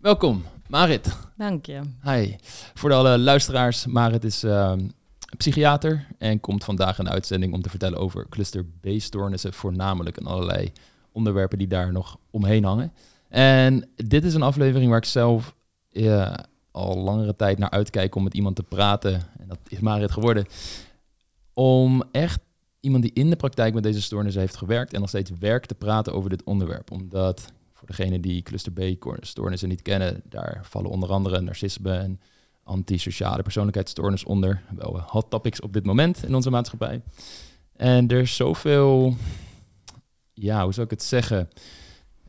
[0.00, 1.16] Welkom, Marit.
[1.36, 1.80] Dank je.
[2.02, 2.36] Hi.
[2.74, 4.88] Voor de alle luisteraars, Marit is ehm,
[5.36, 10.72] psychiater en komt vandaag de uitzending om te vertellen over cluster B-stoornissen, voornamelijk en allerlei
[11.12, 12.92] onderwerpen die daar nog omheen hangen.
[13.28, 15.54] En dit is een aflevering waar ik zelf
[16.70, 19.14] al langere tijd naar uitkijk om met iemand te praten.
[19.14, 20.46] En dat is Marit geworden.
[21.52, 22.40] Om echt
[22.80, 25.74] iemand die in de praktijk met deze stoornissen heeft gewerkt en nog steeds werkt te
[25.74, 26.90] praten over dit onderwerp.
[26.90, 32.20] Omdat voor degenen die cluster B-stoornissen niet kennen, daar vallen onder andere narcisme en
[32.62, 34.62] antisociale persoonlijkheidsstoornis onder.
[34.76, 37.02] Wel hot topics op dit moment in onze maatschappij.
[37.76, 39.14] En er is zoveel,
[40.32, 41.48] ja, hoe zou ik het zeggen?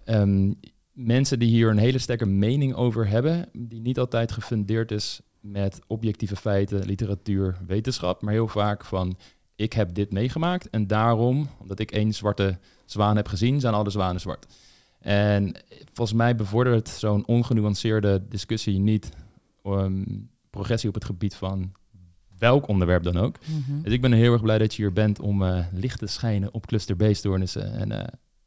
[0.03, 0.53] Ehm,
[0.91, 5.79] mensen die hier een hele sterke mening over hebben, die niet altijd gefundeerd is met
[5.87, 9.17] objectieve feiten, literatuur, wetenschap, maar heel vaak van
[9.55, 13.89] ik heb dit meegemaakt en daarom, omdat ik één zwarte zwaan heb gezien, zijn alle
[13.89, 14.45] zwanen zwart.
[15.01, 15.55] En
[15.93, 19.09] volgens mij bevordert zo'n ongenuanceerde discussie niet
[19.65, 21.71] um, progressie op het gebied van
[22.37, 23.35] welk onderwerp dan ook.
[23.45, 23.81] Mhm.
[23.81, 26.53] Dus ik ben heel erg blij dat je hier bent om uh, licht te schijnen
[26.53, 27.73] op cluster B-stoornissen.
[27.73, 28.03] En uh,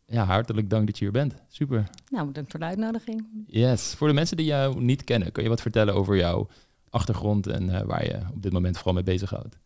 [0.06, 1.34] ja, hartelijk dank dat je hier bent.
[1.48, 1.90] Super.
[2.10, 3.26] Nou, bedankt voor de uitnodiging.
[3.46, 3.94] Yes.
[3.94, 6.48] Voor de mensen die jou niet kennen, kun je wat vertellen over jouw
[6.90, 9.58] achtergrond en uh, waar je op dit moment vooral mee bezighoudt?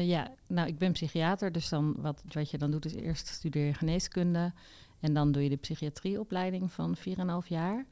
[0.00, 3.66] ja, nou, ik ben psychiater, dus dan wat, wat je dan doet is eerst studeer
[3.66, 4.52] je geneeskunde
[5.00, 6.96] en dan doe je de psychiatrieopleiding van
[7.42, 7.86] 4,5 jaar.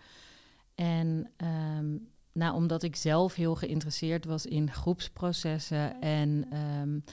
[0.74, 1.30] En
[1.76, 7.04] um, nou, omdat ik zelf heel geïnteresseerd was in groepsprocessen en um,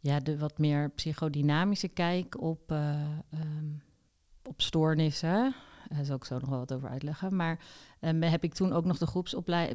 [0.00, 3.00] ja, de wat meer psychodynamische kijk op, uh,
[3.34, 3.82] um,
[4.42, 5.54] op stoornissen.
[5.88, 7.36] Daar zal ik zo nog wel wat over uitleggen.
[7.36, 7.60] Maar
[8.20, 9.30] heb ik toen ook nog de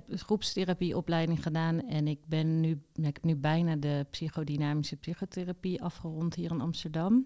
[0.07, 1.87] groepstherapieopleiding gedaan.
[1.87, 7.25] En ik ben nu, ik heb nu bijna de psychodynamische psychotherapie afgerond hier in Amsterdam.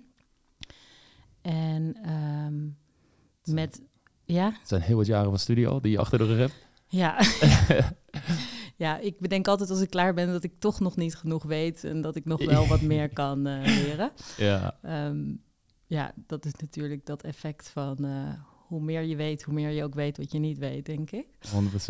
[1.48, 1.96] En
[3.44, 3.82] met.
[4.24, 4.46] Ja?
[4.46, 6.68] Het zijn heel wat jaren van studie al die je achter de rug hebt.
[6.88, 7.20] Ja.
[8.86, 11.84] ja, ik bedenk altijd als ik klaar ben dat ik toch nog niet genoeg weet
[11.84, 14.12] en dat ik nog wel wat meer kan uh, leren.
[14.38, 14.78] Ja.
[15.08, 15.42] Um,
[15.86, 18.34] ja, dat is natuurlijk dat effect van uh,
[18.68, 21.28] hoe meer je weet, hoe meer je ook weet wat je niet weet, denk ik.
[21.28, 21.90] 100%.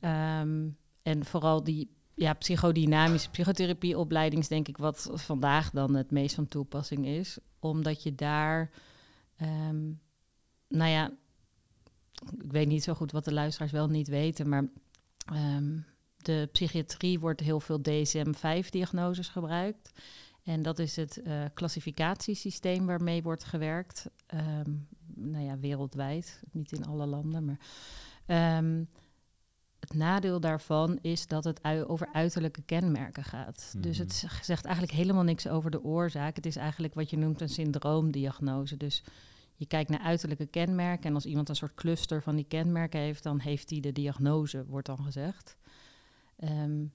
[0.00, 6.34] Um, en vooral die ja, psychodynamische psychotherapieopleiding is denk ik wat vandaag dan het meest
[6.34, 7.38] van toepassing is.
[7.58, 8.70] Omdat je daar,
[9.42, 10.00] um,
[10.68, 11.10] nou ja,
[12.42, 14.64] ik weet niet zo goed wat de luisteraars wel niet weten, maar
[15.32, 15.86] um,
[16.16, 19.92] de psychiatrie wordt heel veel DSM-5-diagnoses gebruikt.
[20.42, 24.06] En dat is het uh, klassificatiesysteem waarmee wordt gewerkt.
[24.34, 27.44] Um, nou ja, wereldwijd, niet in alle landen.
[27.44, 27.58] Maar
[29.88, 33.72] het nadeel daarvan is dat het over uiterlijke kenmerken gaat.
[33.74, 33.82] Mm.
[33.82, 36.36] Dus het zegt eigenlijk helemaal niks over de oorzaak.
[36.36, 38.76] Het is eigenlijk wat je noemt een syndroomdiagnose.
[38.76, 39.04] Dus
[39.54, 43.22] je kijkt naar uiterlijke kenmerken en als iemand een soort cluster van die kenmerken heeft,
[43.22, 45.56] dan heeft hij de diagnose, wordt dan gezegd.
[46.44, 46.92] Um,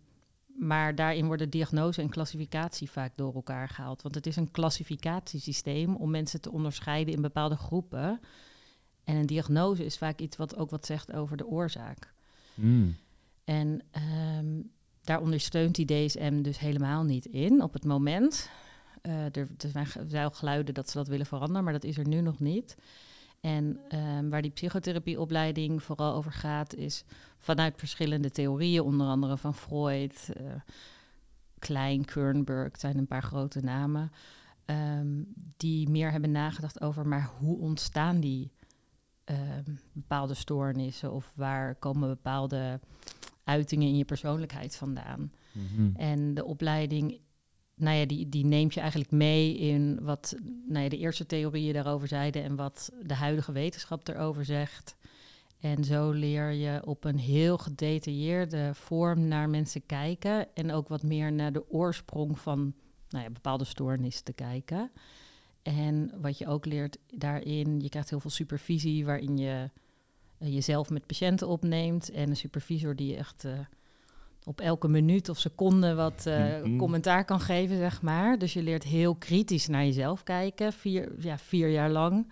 [0.59, 4.01] maar daarin worden diagnose en klassificatie vaak door elkaar gehaald.
[4.01, 8.19] Want het is een klassificatiesysteem om mensen te onderscheiden in bepaalde groepen.
[9.03, 12.13] En een diagnose is vaak iets wat ook wat zegt over de oorzaak.
[12.59, 12.95] Mm.
[13.43, 13.81] En
[14.37, 14.71] um,
[15.01, 18.49] daar ondersteunt die DSM dus helemaal niet in op het moment.
[19.01, 22.21] Uh, er, zijn wel geluiden dat ze dat willen veranderen, maar dat is er nu
[22.21, 22.77] nog niet.
[23.41, 27.03] En um, waar die psychotherapieopleiding vooral over gaat, is
[27.37, 30.51] vanuit verschillende theorieën, onder andere van Freud, uh,
[31.59, 34.11] Klein, Kernberg, zijn een paar grote namen,
[34.65, 38.51] um, die meer hebben nagedacht over, maar hoe ontstaan die
[39.29, 42.79] um, bepaalde stoornissen of waar komen bepaalde
[43.43, 45.31] uitingen in je persoonlijkheid vandaan?
[45.51, 45.95] Mm-hmm.
[45.95, 47.19] En de opleiding
[47.79, 50.35] nou ja, die, die neemt je eigenlijk mee in wat
[50.67, 54.95] nou ja, de eerste theorieën daarover zeiden en wat de huidige wetenschap erover zegt.
[55.59, 61.03] En zo leer je op een heel gedetailleerde vorm naar mensen kijken en ook wat
[61.03, 62.73] meer naar de oorsprong van
[63.09, 64.91] nou ja, bepaalde stoornissen te kijken.
[65.61, 69.69] En wat je ook leert daarin, je krijgt heel veel supervisie waarin je
[70.39, 73.59] uh, jezelf met patiënten opneemt en een supervisor die echt uh,
[74.43, 76.77] op elke minuut of seconde wat uh, mm-hmm.
[76.77, 78.37] commentaar kan geven, zeg maar.
[78.37, 82.31] Dus je leert heel kritisch naar jezelf kijken, vier, ja, vier jaar lang.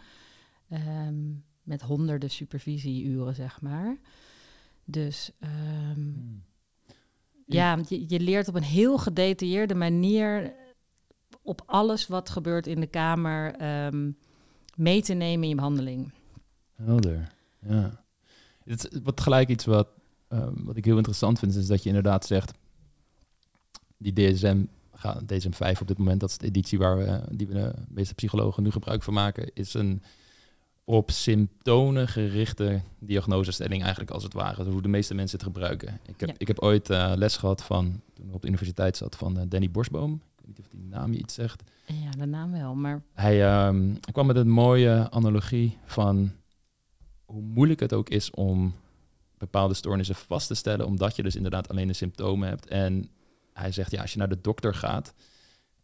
[0.70, 3.98] Um, met honderden supervisieuren, zeg maar.
[4.86, 6.44] Dus um, mm.
[7.46, 10.54] ja, je, je, leert op een heel gedetailleerde manier
[11.48, 13.56] op alles wat gebeurt in de kamer
[13.86, 14.18] um,
[14.76, 16.12] mee te nemen in je behandeling.
[16.76, 18.04] Helder, ja.
[18.64, 19.88] Het is wat gelijk iets wat
[20.30, 22.54] um, wat ik heel interessant vind, is dat je inderdaad zegt,
[23.98, 24.64] die DSM,
[25.26, 28.64] DSM-5 op dit moment, dat is de editie waar we, die we de meeste psychologen
[28.64, 30.02] nu gebruik van maken, is een
[30.84, 34.70] op symptomen gerichte diagnosestelling eigenlijk als het ware.
[34.70, 36.00] Hoe de meeste mensen het gebruiken.
[36.06, 39.16] Ik heb, ik heb ooit uh, les gehad van, toen ik op de universiteit zat,
[39.16, 40.22] van uh, Danny Borsboom.
[40.48, 41.64] Weet niet of die naam je iets zegt.
[41.86, 43.04] Ja, de naam wel, maar...
[43.14, 46.32] Hij um, kwam met een mooie analogie van
[47.26, 48.74] hoe moeilijk het ook is om
[49.38, 52.68] bepaalde stoornissen vast te stellen, omdat je dus inderdaad alleen de symptomen hebt.
[52.68, 53.10] En
[53.54, 55.14] hij zegt, ja, als je naar de dokter gaat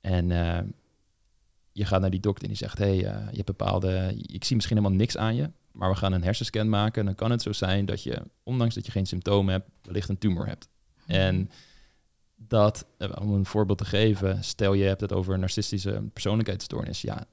[0.01, 0.59] en uh,
[1.71, 4.55] je gaat naar die dokter en die zegt, hey, uh, je hebt bepaalde, ik zie
[4.55, 7.05] misschien helemaal niks aan je, maar we gaan een hersenscan maken.
[7.05, 10.17] Dan kan het zo zijn dat je, ondanks dat je geen symptomen hebt, wellicht een
[10.17, 10.67] tumor hebt.
[11.05, 11.17] Mhm.
[11.17, 11.49] En
[12.47, 17.01] dat, eh, om een voorbeeld te geven, stel je hebt het over een narcistische persoonlijkheidsstoornis.
[17.01, 17.25] Ja,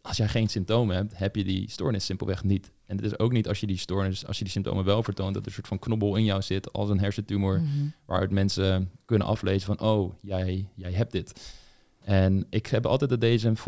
[0.00, 2.70] als jij geen symptomen hebt, heb je die stoornis simpelweg niet.
[2.86, 5.34] En het is ook niet als je die stoornis, als je die symptomen wel vertoont,
[5.34, 7.92] dat er een soort van knobbel in jou zit als een hersentumor, mm -hmm.
[8.04, 11.54] waaruit mensen kunnen aflezen van, oh, jij, jij hebt dit.
[12.00, 13.62] En ik heb altijd de DSM-5,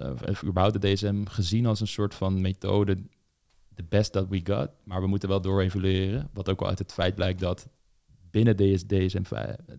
[0.00, 2.96] uh, of überhaupt de DSM, gezien als een soort van methode,
[3.74, 4.68] the best that we got.
[4.84, 6.28] Maar we moeten wel doorevalueren.
[6.32, 7.68] Wat ook wel uit het feit blijkt dat
[8.34, 9.22] binnen DSM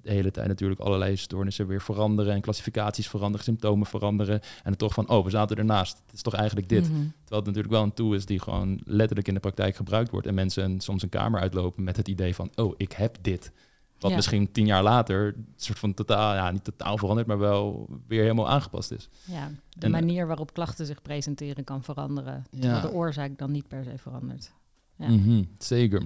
[0.02, 4.40] de hele tijd natuurlijk allerlei stoornissen weer veranderen en klassificaties veranderen, symptomen veranderen.
[4.64, 6.02] En toch van, oh, we zaten ernaast.
[6.06, 6.90] Het is toch eigenlijk dit.
[6.90, 7.14] Mm -hmm.
[7.20, 10.28] Terwijl het natuurlijk wel een tool is die gewoon letterlijk in de praktijk gebruikt wordt.
[10.28, 13.52] En mensen soms een kamer uitlopen met het idee van, oh, ik heb dit.
[14.00, 14.16] Wat ja.
[14.16, 18.22] misschien tien jaar later een soort van totaal, ja, niet totaal veranderd, maar wel weer
[18.22, 19.10] helemaal aangepast is.
[19.26, 22.46] Ja, de en, manier waarop klachten zich presenteren kan veranderen.
[22.50, 22.82] Ja.
[22.82, 24.54] de oorzaak dan niet per se verandert.
[24.98, 25.08] Ja.
[25.08, 26.04] Mm -hmm, zeker.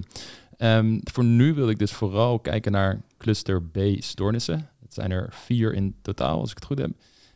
[0.58, 4.68] Um, voor nu wil ik dus vooral kijken naar cluster B stoornissen.
[4.80, 6.90] Het zijn er vier in totaal, als ik het goed heb.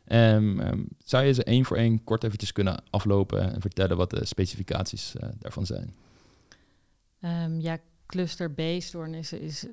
[0.07, 4.11] Um, um, zou je ze één voor één kort eventjes kunnen aflopen en vertellen wat
[4.11, 5.95] de specificaties uh, daarvan zijn?
[7.59, 9.67] ja, cluster B stoornissen is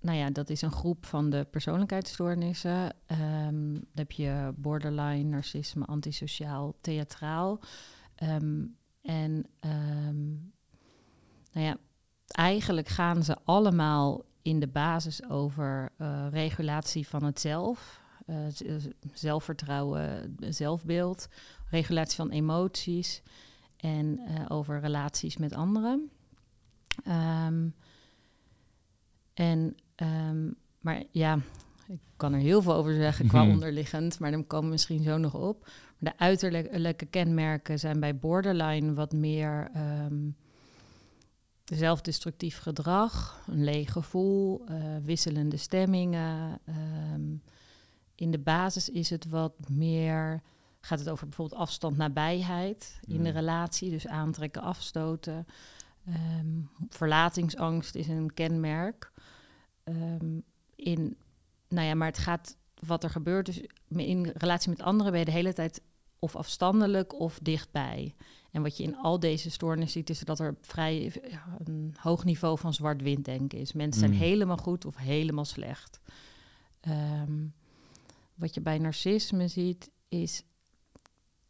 [0.00, 2.94] nou ja, dat is een groep van de persoonlijkheidsstoornissen.
[3.06, 7.60] Dan heb je borderline, narcisme, antisociaal, theatraal.
[9.02, 9.46] En
[11.52, 11.76] nou ja,
[12.26, 18.00] eigenlijk gaan ze allemaal in de basis over uh, regulatie van het zelf.
[18.26, 18.36] Uh,
[19.12, 21.28] zelfvertrouwen, zelfbeeld,
[21.70, 23.22] regulatie van emoties
[23.76, 26.10] en uh, over relaties met anderen.
[27.06, 27.74] Um,
[29.34, 31.38] en Um, maar ja,
[31.86, 33.52] ik kan er heel veel over zeggen qua mhm.
[33.52, 35.68] onderliggend, maar dan komen we misschien zo nog op.
[35.98, 40.36] de uiterlijke kenmerken zijn bij borderline wat meer um,
[41.74, 46.60] zelfdestructief gedrag, een leeg gevoel, uh, wisselende stemmingen.
[47.12, 47.42] Um,
[48.14, 50.42] in de basis is het wat meer,
[50.80, 55.46] gaat het over bijvoorbeeld afstand, nabijheid in de relatie, dus aantrekken, afstoten.
[56.88, 59.12] verlatingsangst is een kenmerk.
[59.84, 60.42] Um,
[60.74, 61.16] in,
[61.68, 62.56] nou ja, maar het gaat,
[62.86, 65.82] wat er gebeurt, dus in relatie met anderen ben je de hele tijd
[66.18, 68.14] of afstandelijk of dichtbij.
[68.50, 71.12] En wat je in al deze stoornissen ziet, is dat er vrij
[71.64, 73.72] een hoog niveau van zwart-wit denken is.
[73.72, 74.18] Mensen zijn mm.
[74.18, 76.00] helemaal goed of helemaal slecht.
[76.88, 77.54] Um,
[78.34, 80.42] wat je bij narcisme ziet, is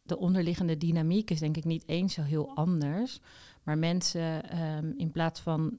[0.01, 3.19] de onderliggende dynamiek is denk ik niet eens zo heel anders.
[3.63, 5.77] Maar mensen um, in plaats van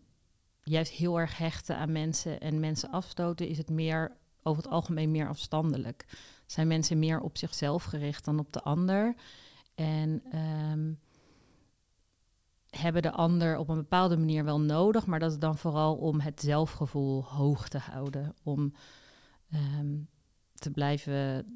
[0.62, 5.10] juist heel erg hechten aan mensen en mensen afstoten, is het meer over het algemeen
[5.10, 6.06] meer afstandelijk.
[6.46, 9.14] Zijn mensen meer op zichzelf gericht dan op de ander.
[9.74, 10.22] En
[10.72, 10.98] um,
[12.70, 16.20] hebben de ander op een bepaalde manier wel nodig, maar dat is dan vooral om
[16.20, 18.34] het zelfgevoel hoog te houden.
[18.42, 18.72] Om
[19.54, 20.08] um,
[20.54, 21.46] te blijven.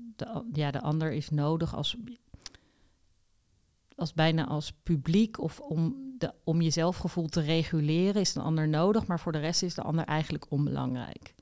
[0.53, 1.97] Ja, de ander is nodig als
[3.97, 8.69] als bijna als publiek of om, de, om je zelfgevoel te reguleren is een ander
[8.69, 11.35] nodig, maar voor de rest is de ander eigenlijk onbelangrijk.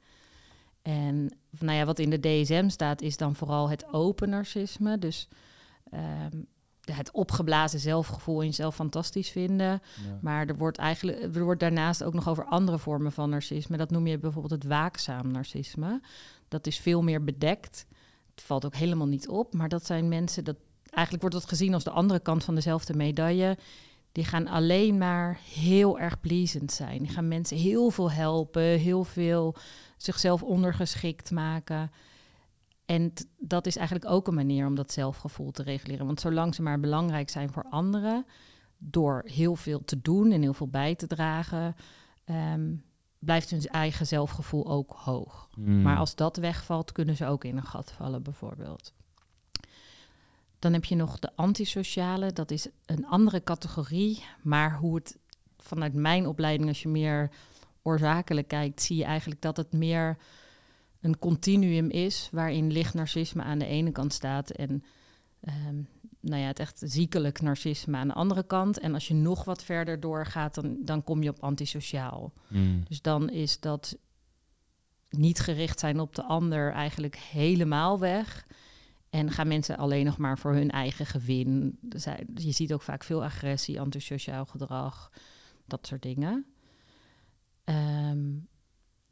[0.83, 5.29] En nou ja, wat in de DSM staat is dan vooral het open narcisme, dus
[5.93, 6.47] um,
[6.91, 9.83] het opgeblazen zelfgevoel in jezelf fantastisch vinden.
[10.21, 13.77] Maar er wordt eigenlijk er wordt daarnaast ook nog over andere vormen van narcisme.
[13.77, 16.01] Dat noem je bijvoorbeeld het waakzaam narcisme.
[16.49, 17.87] Dat is veel meer bedekt.
[18.35, 20.57] Het valt ook helemaal niet op, maar dat zijn mensen dat
[20.91, 23.59] eigenlijk wordt dat gezien als de andere kant van dezelfde medaille.
[24.13, 26.99] Die gaan alleen maar heel erg pleasend zijn.
[26.99, 29.55] Die gaan mensen heel veel helpen, heel veel
[29.97, 31.91] zichzelf ondergeschikt maken.
[32.87, 36.07] En dat is eigenlijk ook een manier om dat zelfgevoel te reguleren.
[36.07, 38.27] Want zolang ze maar belangrijk zijn voor anderen,
[38.79, 41.77] door heel veel te doen en heel veel bij te dragen,
[42.25, 42.85] um,
[43.19, 45.49] blijft hun eigen zelfgevoel ook hoog.
[45.55, 45.83] Hmm.
[45.83, 48.93] Maar als dat wegvalt, kunnen ze ook in een gat vallen, bijvoorbeeld.
[50.59, 54.25] Dan heb je nog de antisociale, dat is een andere categorie.
[54.43, 55.19] Maar hoe het
[55.59, 57.31] vanuit mijn opleiding, als je meer
[57.83, 60.17] oorzakelijk kijkt, zie je eigenlijk dat het meer
[61.03, 64.85] een continuum is waarin licht narcisme aan de ene kant staat en
[65.41, 65.77] ehm,
[66.23, 68.79] nou ja, het echt ziekelijk narcisme aan de andere kant.
[68.79, 72.33] En als je nog wat verder doorgaat, dan, dan kom je op antisociaal.
[72.49, 72.83] Mm.
[72.89, 73.99] Dus dan is dat
[75.11, 78.47] niet gericht zijn op de ander eigenlijk helemaal weg.
[79.11, 81.79] En gaan mensen alleen nog maar voor hun eigen gewin.
[82.35, 85.13] Je ziet ook vaak veel agressie, antisociaal gedrag,
[85.67, 86.47] dat soort dingen.
[87.65, 88.29] Ehm,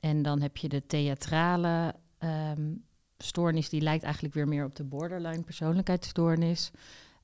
[0.01, 2.75] en dan heb je de theatrale ehm,
[3.19, 6.71] stoornis, die lijkt eigenlijk weer meer op de borderline persoonlijkheidsstoornis.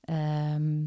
[0.00, 0.85] Ehm,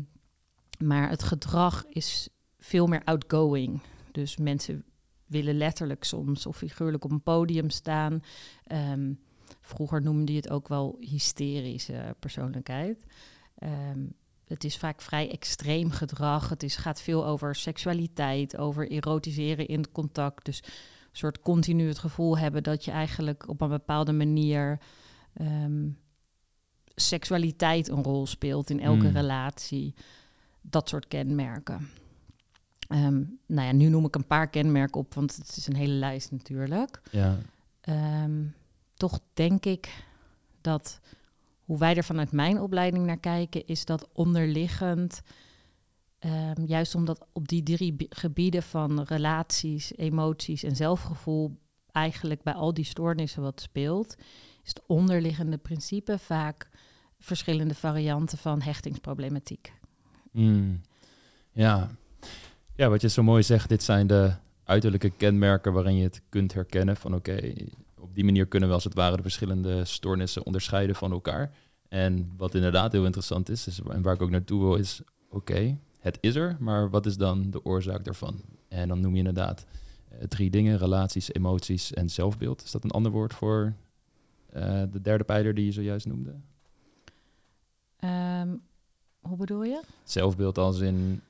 [0.78, 3.82] maar het gedrag is veel meer outgoing.
[4.12, 4.84] Dus mensen
[5.26, 8.24] willen letterlijk soms of figuurlijk op een podium staan.
[8.64, 9.14] Ehm,
[9.62, 13.06] vroeger noemde je het ook wel hysterische persoonlijkheid.
[14.50, 16.50] Het is vaak vrij extreem gedrag.
[16.50, 20.46] Het is, gaat veel over seksualiteit, over erotiseren in contact.
[20.46, 20.64] Dus
[21.12, 24.80] soort continu het gevoel hebben dat je eigenlijk op een bepaalde manier
[25.34, 25.90] ehm,
[26.96, 29.16] seksualiteit een rol speelt in elke Hmm.
[29.16, 29.94] relatie.
[30.62, 31.90] Dat soort kenmerken.
[32.88, 35.94] Ehm, nou ja, nu noem ik een paar kenmerken op, want het is een hele
[35.94, 37.02] lijst natuurlijk.
[37.12, 37.38] Ja.
[37.82, 38.44] Ehm,
[38.94, 40.06] toch denk ik
[40.62, 41.00] dat
[41.60, 45.22] hoe wij er vanuit mijn opleiding naar kijken, is dat onderliggend,
[46.20, 51.58] ehm, juist omdat op die drie bi- gebieden van relaties, emoties en zelfgevoel
[51.92, 54.16] eigenlijk bij al die stoornissen wat speelt,
[54.64, 56.70] is het onderliggende principe vaak
[57.20, 59.74] verschillende varianten van hechtingsproblematiek.
[60.32, 60.82] Mm.
[61.52, 61.90] Ja.
[62.76, 64.34] ja, wat je zo mooi zegt, dit zijn de
[64.64, 67.54] uiterlijke kenmerken waarin je het kunt herkennen van oké,
[68.00, 71.52] op die manier kunnen we als het ware de verschillende stoornissen onderscheiden van elkaar.
[71.88, 76.18] En wat inderdaad heel interessant is en waar ik ook naartoe wil, is oké, het
[76.22, 78.42] is er, maar wat is dan de oorzaak daarvan?
[78.68, 79.66] En dan noem je inderdaad
[80.10, 82.64] eh, drie dingen, relaties, emoties en zelfbeeld.
[82.64, 83.74] Is dat een ander woord voor
[84.50, 86.36] eh, de derde pijler die je zojuist noemde?
[88.00, 88.50] Ehm,
[89.20, 89.82] hoe bedoel je?
[90.04, 91.22] zelfbeeld als in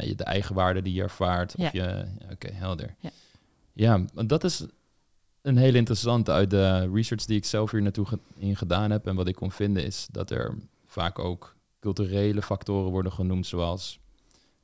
[0.00, 1.54] je- de eigenwaarde die je ervaart.
[1.56, 2.94] Of je, ja, Oké, helder.
[2.98, 3.10] Ja.
[3.72, 4.66] Ja, want dat is
[5.42, 9.06] een hele interessante uit de research die ik zelf hier naartoe ge- in gedaan heb.
[9.06, 10.54] En wat ik kon vinden is dat er
[10.86, 13.98] vaak ook culturele factoren worden genoemd, zoals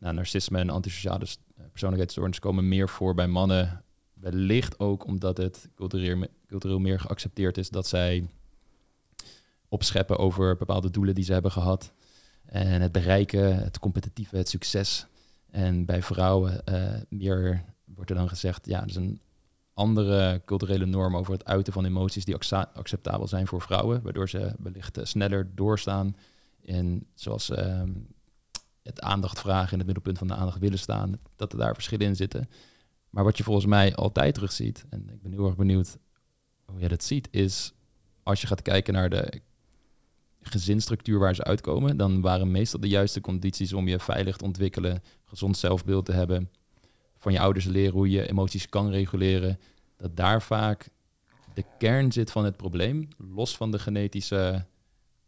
[0.04, 3.84] nou, narcisme en antisociale eh, persoonlijkheidsstoornis komen meer voor bij mannen.
[4.12, 8.28] Wellicht ook omdat het cultureel, me- cultureel meer geaccepteerd is dat zij
[9.68, 11.92] opscheppen over bepaalde doelen die ze hebben gehad.
[12.44, 15.06] En het bereiken, het competitieve, het succes.
[15.50, 19.20] En bij vrouwen eh, meer wordt er dan gezegd, ja, er is een
[19.74, 22.36] andere culturele norm over het uiten van emoties die
[22.72, 26.16] acceptabel zijn voor vrouwen, waardoor ze wellicht eh, sneller doorstaan
[26.60, 27.90] in, zoals ehm,
[28.84, 32.06] het aandacht vragen, in het middelpunt van de aandacht willen staan, dat er daar verschillen
[32.06, 32.48] in zitten.
[33.10, 35.96] Maar wat je volgens mij altijd terugziet, en ik ben heel erg benieuwd
[36.64, 37.72] hoe jij dat ziet, is
[38.22, 39.40] als je gaat kijken naar de
[40.40, 45.02] gezinsstructuur waar ze uitkomen, dan waren meestal de juiste condities om je veilig te ontwikkelen,
[45.24, 46.50] gezond zelfbeeld te hebben,
[47.18, 49.60] van je ouders leren hoe je emoties kan reguleren,
[49.96, 50.88] dat daar vaak
[51.54, 54.66] de kern zit van het probleem, los van de genetische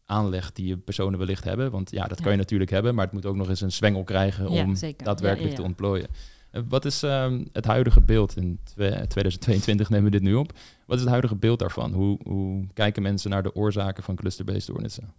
[0.07, 1.71] aanleg die je personen wellicht hebben.
[1.71, 2.23] Want ja, dat Ja.
[2.23, 5.51] kan je natuurlijk hebben, maar het moet ook nog eens een zwengel krijgen om daadwerkelijk
[5.51, 6.09] Ja, te ontplooien.
[6.51, 8.37] Eh, Wat is ehm, het huidige beeld?
[8.37, 10.53] In twe- 2022 nemen we dit nu op.
[10.87, 11.93] Wat is het huidige beeld daarvan?
[11.93, 15.13] Hoe, hoe kijken mensen naar de oorzaken van cluster-B-stoornissen?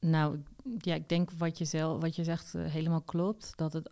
[0.00, 0.38] Nou,
[0.78, 3.52] ja, ik denk wat je, zelf, wat je zegt eh, helemaal klopt.
[3.56, 3.90] Dat het,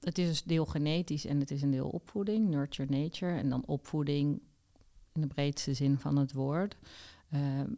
[0.00, 3.38] het is een deel genetisch en het is een deel opvoeding, nurture nature.
[3.38, 4.40] En dan opvoeding
[5.12, 6.76] in de breedste zin van het woord.
[7.30, 7.70] Ehm,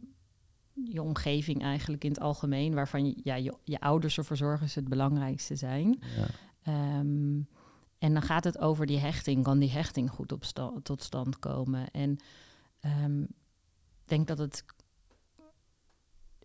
[0.73, 4.79] je omgeving eigenlijk in het algemeen, waarvan je, ja, je, je ouders ervoor zorgen ze
[4.79, 6.01] het belangrijkste zijn.
[6.17, 6.25] Ja.
[6.63, 7.41] Ehm,
[7.97, 9.43] en dan gaat het over die hechting.
[9.43, 11.91] Kan die hechting goed op sta- tot stand komen?
[11.91, 12.17] En
[12.79, 14.65] ehm, ik denk dat het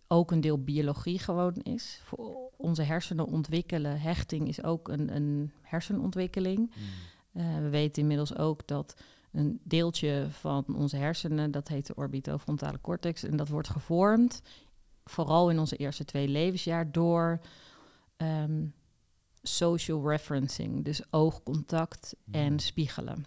[0.07, 2.01] ook een deel biologie gewoon is.
[2.03, 3.99] Voor onze hersenen ontwikkelen.
[4.01, 6.71] Hechting is ook een, een hersenontwikkeling.
[7.31, 12.81] Eh, we weten inmiddels ook dat een deeltje van onze hersenen, dat heet de orbitofrontale
[12.81, 14.41] cortex, en dat wordt gevormd,
[15.05, 17.39] vooral in onze eerste twee levensjaar, door
[18.17, 18.65] ehm,
[19.41, 23.25] social referencing, dus oogcontact en spiegelen.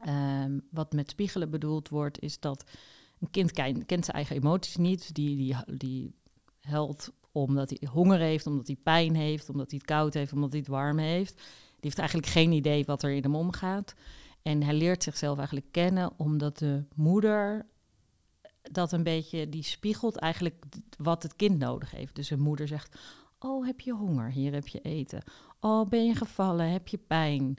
[0.00, 2.64] Ehm, wat met spiegelen bedoeld wordt, is dat
[3.20, 5.14] een kind kent, kent zijn eigen emoties niet.
[5.14, 6.14] Die, die, die
[6.60, 10.50] huilt omdat hij honger heeft, omdat hij pijn heeft, omdat hij het koud heeft, omdat
[10.50, 11.34] hij het warm heeft.
[11.34, 11.44] Die
[11.80, 13.94] heeft eigenlijk geen idee wat er in hem omgaat.
[14.44, 17.66] En hij leert zichzelf eigenlijk kennen omdat de moeder
[18.62, 20.64] dat een beetje, die spiegelt eigenlijk
[20.98, 22.14] wat het kind nodig heeft.
[22.14, 22.96] Dus een moeder zegt,
[23.38, 25.22] oh heb je honger, hier heb je eten.
[25.60, 27.56] Oh ben je gevallen, heb je pijn.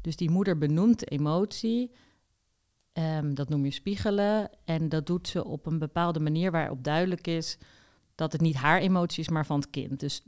[0.00, 1.90] Dus die moeder benoemt emotie
[2.98, 4.50] Ehm, dat noem je spiegelen.
[4.64, 7.58] En dat doet ze op een bepaalde manier waarop duidelijk is
[8.14, 10.00] dat het niet haar emotie is, maar van het kind.
[10.00, 10.22] Dus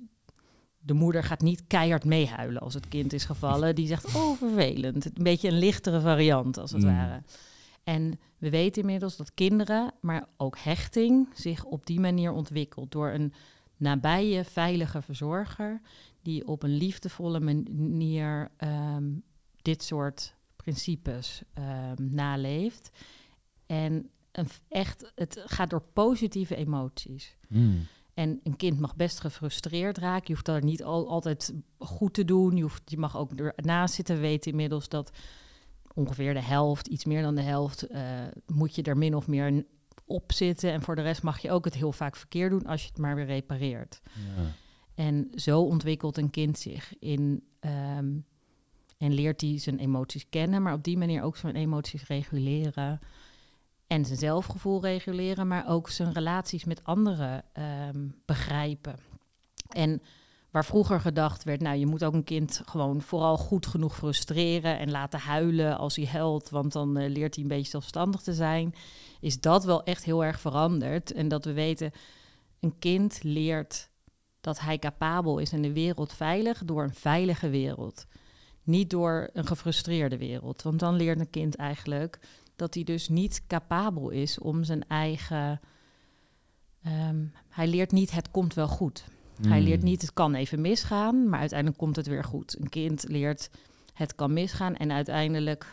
[0.83, 3.75] de moeder gaat niet keihard meehuilen als het kind is gevallen.
[3.75, 5.05] Die zegt, oh vervelend.
[5.05, 6.89] Een beetje een lichtere variant als het Mm.
[6.89, 7.23] ware.
[7.85, 12.93] En we weten inmiddels dat kinderen, maar ook hechting, zich op die manier ontwikkelt.
[12.93, 13.33] Door een
[13.77, 15.81] nabije, veilige verzorger
[16.23, 19.05] die op een liefdevolle manier ehm,
[19.63, 22.91] dit soort principes ehm, naleeft.
[23.67, 27.37] En een, echt, het gaat door positieve emoties.
[27.49, 27.87] Hmm.
[28.15, 30.25] En een kind mag best gefrustreerd raken.
[30.27, 32.57] Je hoeft dat niet al, altijd goed te doen.
[32.57, 35.11] Je, hoeft, je mag ook ernaast zitten weten inmiddels dat
[35.95, 38.03] ongeveer de helft, iets meer dan de helft, eh,
[38.47, 39.65] moet je er min of meer
[40.05, 40.73] op zitten.
[40.73, 42.99] En voor de rest mag je ook het heel vaak verkeerd doen als je het
[42.99, 44.01] maar weer repareert.
[44.05, 44.53] Ja.
[44.95, 48.13] En zo ontwikkelt een kind zich in ehm,
[48.99, 53.01] en leert hij zijn emoties kennen, maar op die manier ook zijn emoties reguleren.
[53.91, 58.99] En zijn zelfgevoel reguleren, maar ook zijn relaties met anderen ehm, begrijpen.
[59.69, 60.03] En
[60.51, 64.79] waar vroeger gedacht werd, nou je moet ook een kind gewoon vooral goed genoeg frustreren
[64.79, 68.35] en laten huilen als hij huilt, want dan eh, leert hij een beetje zelfstandig te
[68.35, 68.75] zijn,
[69.21, 71.13] is dat wel echt heel erg veranderd.
[71.13, 71.93] En dat we weten,
[72.61, 73.91] een kind leert
[74.41, 78.07] dat hij capabel is in de wereld veilig door een veilige wereld.
[78.63, 80.63] Niet door een gefrustreerde wereld.
[80.63, 82.19] Want dan leert een kind eigenlijk
[82.61, 85.61] dat hij dus niet capabel is om zijn eigen.
[86.83, 89.05] ehm, hij leert niet het komt wel goed.
[89.41, 89.67] Hij Hmm.
[89.67, 92.57] leert niet het kan even misgaan, maar uiteindelijk komt het weer goed.
[92.61, 93.51] Een kind leert
[93.95, 95.67] het kan misgaan en uiteindelijk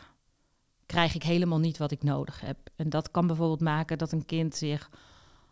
[0.86, 2.58] krijg ik helemaal niet wat ik nodig heb.
[2.76, 4.90] En dat kan bijvoorbeeld maken dat een kind zich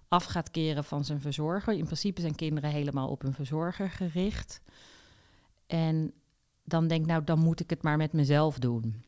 [0.08, 1.74] af gaat keren van zijn verzorger.
[1.74, 4.62] In principe zijn kinderen helemaal op hun verzorger gericht.
[5.68, 6.14] En
[6.64, 9.04] dan denk ik, nou, dan moet ik het maar met mezelf doen.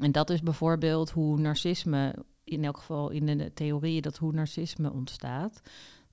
[0.00, 4.92] En dat is bijvoorbeeld hoe narcisme, in elk geval in de theorieën, dat hoe narcisme
[4.92, 5.60] ontstaat.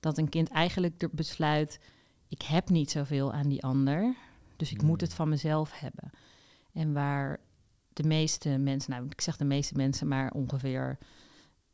[0.00, 1.80] Dat een kind eigenlijk besluit,
[2.28, 4.14] ik heb niet zoveel aan die ander,
[4.56, 5.08] dus ik moet Hmm.
[5.08, 6.10] het van mezelf hebben.
[6.72, 7.40] En waar
[7.92, 10.98] de meeste mensen, nou ik zeg de meeste mensen, maar ongeveer,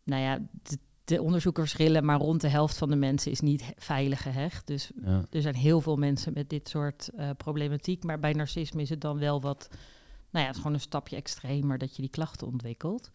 [0.05, 3.73] nou ja, de, de onderzoeken verschillen, maar rond de helft van de mensen is niet
[3.77, 4.67] veilig gehecht.
[4.67, 5.25] Dus Ja.
[5.31, 8.05] er zijn heel veel mensen met dit soort eh, problematiek.
[8.05, 9.69] Maar bij narcisme is het dan wel wat.
[10.31, 13.11] Nou ja, het is gewoon een stapje extremer dat je die klachten ontwikkelt.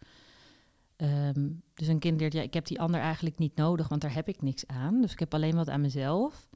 [0.96, 4.14] Ehm, dus een kind leert, ja, ik heb die ander eigenlijk niet nodig, want daar
[4.14, 5.00] heb ik niks aan.
[5.00, 6.48] Dus ik heb alleen wat aan mezelf.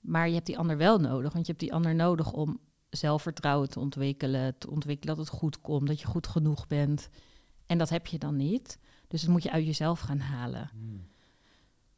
[0.00, 3.68] Maar je hebt die ander wel nodig, want je hebt die ander nodig om zelfvertrouwen
[3.68, 7.08] te ontwikkelen, te ontwikkelen dat het goed komt, dat je goed genoeg bent.
[7.66, 8.78] En dat heb je dan niet.
[9.08, 10.70] Dus dat moet je uit jezelf gaan halen.
[10.72, 11.06] Hmm.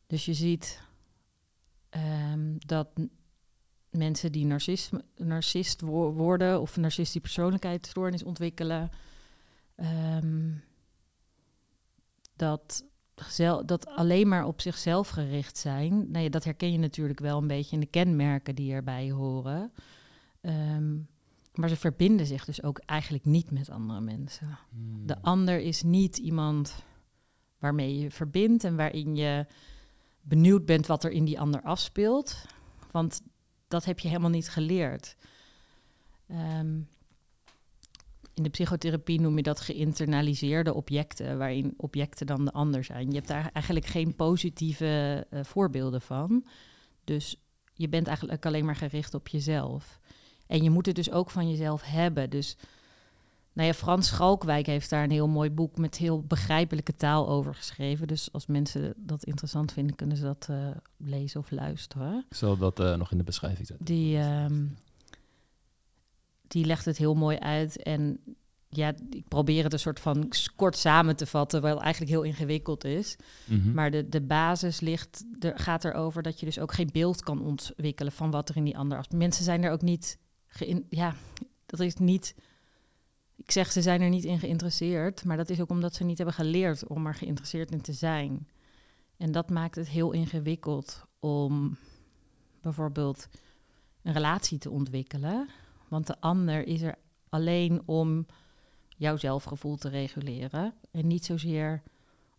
[0.07, 0.83] Dus je ziet
[1.89, 2.89] ehm, dat
[3.95, 8.91] mensen die narcisme, narcist wo- worden of narcistische persoonlijkheidsstoornis ontwikkelen,
[9.75, 10.51] ehm,
[12.37, 12.85] dat,
[13.65, 16.11] dat alleen maar op zichzelf gericht zijn.
[16.11, 19.73] Nou ja, dat herken je natuurlijk wel een beetje in de kenmerken die erbij horen.
[20.41, 20.97] Ehm,
[21.55, 24.59] maar ze verbinden zich dus ook eigenlijk niet met andere mensen.
[24.71, 25.07] Hmm.
[25.07, 26.85] De ander is niet iemand
[27.59, 29.47] waarmee je verbindt en waarin je
[30.21, 32.47] benieuwd bent wat er in die ander afspeelt.
[32.91, 33.23] Want
[33.75, 35.17] dat heb je helemaal niet geleerd.
[36.29, 36.81] Ehm,
[38.35, 43.09] in de psychotherapie noem je dat geïnternaliseerde objecten, waarin objecten dan de ander zijn.
[43.09, 46.45] Je hebt daar eigenlijk geen positieve eh, voorbeelden van.
[47.05, 47.37] Dus
[47.73, 50.01] je bent eigenlijk alleen maar gericht op jezelf.
[50.47, 52.31] En je moet het dus ook van jezelf hebben.
[52.31, 52.57] Dus
[53.55, 57.55] nou ja, Frans Schalkwijk heeft daar een heel mooi boek met heel begrijpelijke taal over
[57.55, 58.07] geschreven.
[58.07, 62.25] Dus als mensen dat interessant vinden, kunnen ze dat eh, lezen of luisteren.
[62.31, 63.87] Ik zal dat eh, nog in de beschrijving zetten.
[63.87, 64.67] Die, ehm,
[66.49, 67.83] die legt het heel mooi uit.
[67.83, 68.21] En
[68.69, 72.85] ja, ik probeer het een soort van kort samen te vatten, wat eigenlijk heel ingewikkeld
[72.85, 73.17] is.
[73.45, 73.73] Mhm.
[73.73, 77.43] Maar de, de basis ligt, er, gaat erover dat je dus ook geen beeld kan
[77.43, 79.05] ontwikkelen van wat er in die ander.
[79.15, 80.19] Mensen zijn er ook niet,
[80.89, 81.15] ja,
[81.67, 82.35] dat is niet.
[83.37, 86.17] Ik zeg ze zijn er niet in geïnteresseerd, maar dat is ook omdat ze niet
[86.17, 88.49] hebben geleerd om er geïnteresseerd in te zijn.
[89.17, 91.77] En dat maakt het heel ingewikkeld om
[92.61, 93.29] bijvoorbeeld
[94.03, 95.49] een relatie te ontwikkelen.
[95.89, 96.95] Want de ander is er
[97.29, 98.27] alleen om
[98.97, 100.75] jouw zelfgevoel te reguleren.
[100.91, 101.83] En niet zozeer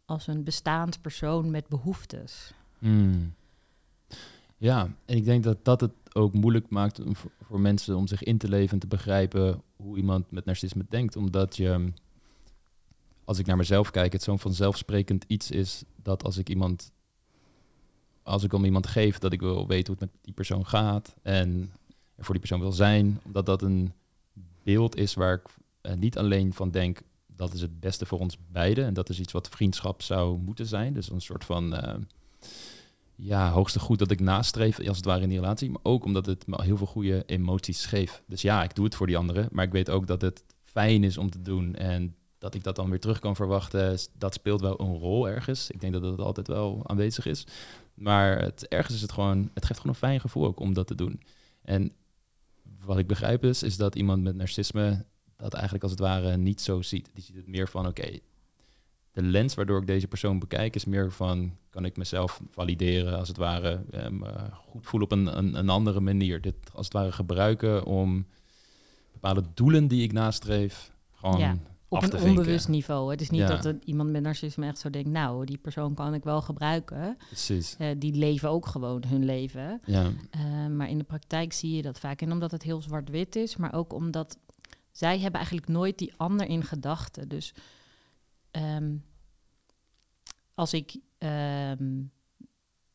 [0.05, 2.53] als een bestaand persoon met behoeftes.
[2.79, 3.33] Hmm.
[4.57, 6.99] Ja, en ik denk dat dat het ook moeilijk maakt
[7.41, 11.15] voor mensen om zich in te leven en te begrijpen hoe iemand met narcisme denkt.
[11.15, 11.91] Omdat je,
[13.23, 16.91] als ik naar mezelf kijk, het zo'n vanzelfsprekend iets is dat als ik iemand,
[18.23, 21.15] als ik om iemand geef, dat ik wil weten hoe het met die persoon gaat
[21.21, 21.71] en
[22.15, 23.19] er voor die persoon wil zijn.
[23.25, 23.93] Omdat dat een
[24.63, 25.47] beeld is waar ik
[25.81, 28.85] eh, niet alleen van denk, dat is het beste voor ons beiden.
[28.85, 30.93] En dat is iets wat vriendschap zou moeten zijn.
[30.93, 31.95] Dus een soort van eh,
[33.15, 35.69] ja, hoogste goed dat ik nastreef, als het ware in die relatie.
[35.69, 38.21] Maar ook omdat het me heel veel goede emoties geeft.
[38.27, 39.47] Dus ja, ik doe het voor die anderen.
[39.51, 41.75] Maar ik weet ook dat het fijn is om te doen.
[41.75, 45.69] En dat ik dat dan weer terug kan verwachten, dat speelt wel een rol ergens.
[45.69, 47.47] Ik denk dat het altijd wel aanwezig is.
[47.93, 50.87] Maar het, ergens is het gewoon, het geeft gewoon een fijn gevoel ook om dat
[50.87, 51.21] te doen.
[51.61, 51.91] En
[52.85, 56.61] wat ik begrijp is, is dat iemand met narcisme dat eigenlijk als het ware niet
[56.61, 57.09] zo ziet.
[57.13, 58.19] Die ziet het meer van, oké,
[59.15, 63.27] de lens waardoor ik deze persoon bekijk is meer van, kan ik mezelf valideren als
[63.27, 64.23] het ware, um,
[64.69, 66.41] goed voelen op een, een, een, andere manier.
[66.41, 68.25] Dit als het ware gebruiken om
[69.11, 73.11] bepaalde doelen die ik nastreef, gewoon ja, op een onbewust niveau.
[73.11, 76.13] Het is niet dat er iemand met narcisme echt zo denkt, nou, die persoon kan
[76.13, 77.17] ik wel gebruiken.
[77.27, 77.75] Precies.
[77.79, 79.81] Uh, die leven ook gewoon hun leven.
[79.85, 80.03] Ja.
[80.35, 82.21] Uh, maar in de praktijk zie je dat vaak.
[82.21, 84.37] En omdat het heel zwart-wit is, maar ook omdat
[84.91, 87.27] zij hebben eigenlijk nooit die ander in gedachten.
[87.27, 87.53] Dus
[88.55, 89.05] um,
[90.53, 92.11] als ik um,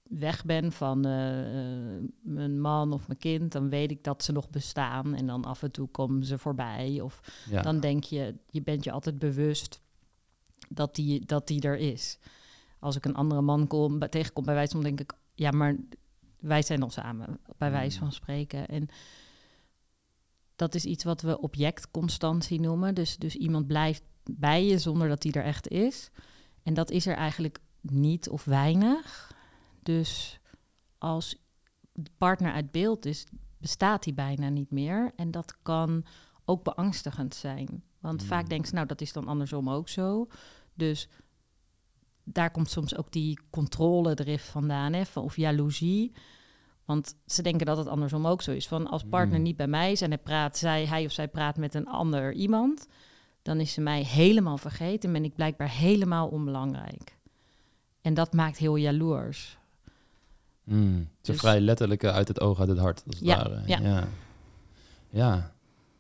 [0.03, 4.51] weg ben van uh, mijn man of mijn kind, dan weet ik dat ze nog
[4.51, 5.15] bestaan.
[5.15, 7.01] En dan af en toe komen ze voorbij.
[7.01, 7.63] Of ja.
[7.63, 9.83] dan denk je, je bent je altijd bewust
[10.69, 12.19] dat die, dat die er is.
[12.79, 15.77] Als ik een andere man kom, tegenkom bij wijze van, denk ik, ja, maar
[16.39, 18.03] wij zijn al samen, bij wijze mm.
[18.03, 18.69] van spreken.
[18.69, 18.89] En
[20.57, 22.95] dat is iets wat we objectconstantie noemen.
[22.95, 24.03] Dus, dus iemand blijft
[24.39, 26.11] bij je zonder dat die er echt is.
[26.63, 29.33] En dat is er eigenlijk niet of weinig.
[29.83, 30.41] Dus
[30.99, 31.37] als
[31.93, 33.27] de partner uit beeld is,
[33.59, 35.13] bestaat die bijna niet meer.
[35.17, 36.05] En dat kan
[36.45, 37.83] ook beangstigend zijn.
[38.01, 38.49] Want vaak hmm.
[38.49, 40.29] denken ze, nou, dat is dan andersom ook zo.
[40.75, 41.09] Dus
[42.25, 46.13] daar komt soms ook die controle-drift vandaan, hè, of jaloezie.
[46.85, 48.69] Want ze denken dat het andersom ook zo is.
[48.69, 49.45] Van als partner hmm.
[49.45, 52.33] niet bij mij is en hij praat, zij, hij of zij praat met een ander
[52.33, 52.87] iemand,
[53.43, 57.17] dan is ze mij helemaal vergeten en ben ik blijkbaar helemaal onbelangrijk.
[58.01, 59.59] En dat maakt heel jaloers.
[60.65, 63.63] Mm, dus, vrij letterlijk uit het oog, uit het hart, als het ja, ware.
[63.67, 64.09] Ja, ja.
[65.11, 65.53] ja.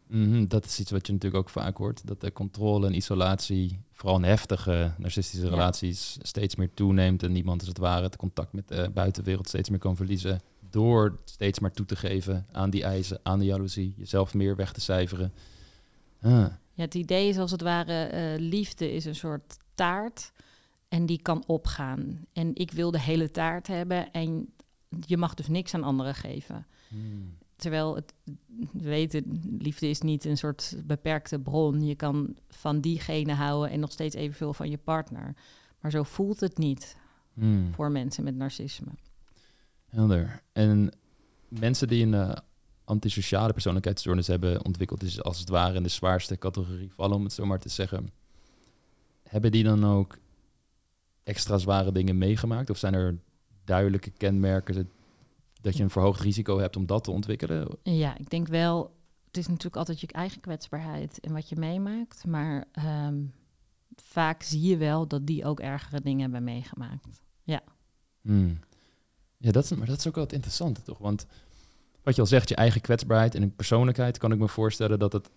[0.07, 2.07] Mhm, dat is iets wat je natuurlijk ook vaak hoort.
[2.07, 7.23] Dat de controle en isolatie, vooral in heftige narcistische relaties, steeds meer toeneemt.
[7.23, 10.41] En niemand als het ware het contact met de buitenwereld steeds meer kan verliezen.
[10.71, 13.95] Door steeds maar toe te geven aan die eisen, aan de jaloezie.
[13.97, 15.33] Jezelf meer weg te cijferen.
[16.23, 16.47] Ah.
[16.81, 20.33] Ja, het idee is als het ware, uh, liefde is een soort taart.
[20.89, 22.27] En die kan opgaan.
[22.33, 24.13] En ik wil de hele taart hebben.
[24.13, 24.53] En
[25.07, 26.67] je mag dus niks aan anderen geven.
[26.89, 27.37] Hmm.
[27.57, 28.15] Terwijl het,
[28.73, 31.85] we weten, liefde is niet een soort beperkte bron.
[31.85, 35.35] Je kan van diegene houden en nog steeds evenveel van je partner.
[35.81, 36.97] Maar zo voelt het niet
[37.35, 37.75] hmm.
[37.75, 38.91] voor mensen met narcisme.
[39.89, 40.43] Helder.
[40.53, 40.93] En
[41.49, 42.43] mensen die een
[42.91, 47.33] antisociale persoonlijkheidsstoornis hebben ontwikkeld, dus als het ware in de zwaarste categorie vallen, om het
[47.33, 48.11] zo maar te zeggen,
[49.23, 50.19] hebben die dan ook
[51.23, 52.71] extra zware dingen meegemaakt?
[52.71, 53.19] Of zijn er
[53.65, 54.91] duidelijke kenmerken
[55.61, 57.69] dat je een verhoogd risico hebt om dat te ontwikkelen?
[57.83, 58.99] Ja, ik denk wel.
[59.27, 62.27] Het is natuurlijk altijd je eigen kwetsbaarheid en wat je meemaakt.
[62.27, 63.23] Maar ehm,
[63.97, 67.23] vaak zie je wel dat die ook ergere dingen hebben meegemaakt.
[67.43, 67.63] Ja.
[68.21, 68.59] Hmm.
[69.37, 70.99] Ja, dat is, maar dat is ook wel het interessante, toch?
[70.99, 71.27] Want
[72.03, 75.31] wat je al zegt, je eigen kwetsbaarheid en persoonlijkheid, kan ik me voorstellen dat het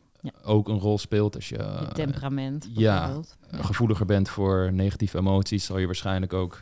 [0.43, 1.35] ook een rol speelt.
[1.35, 3.21] Als je, je temperament ja,
[3.51, 6.61] gevoeliger bent voor negatieve emoties, zal je waarschijnlijk ook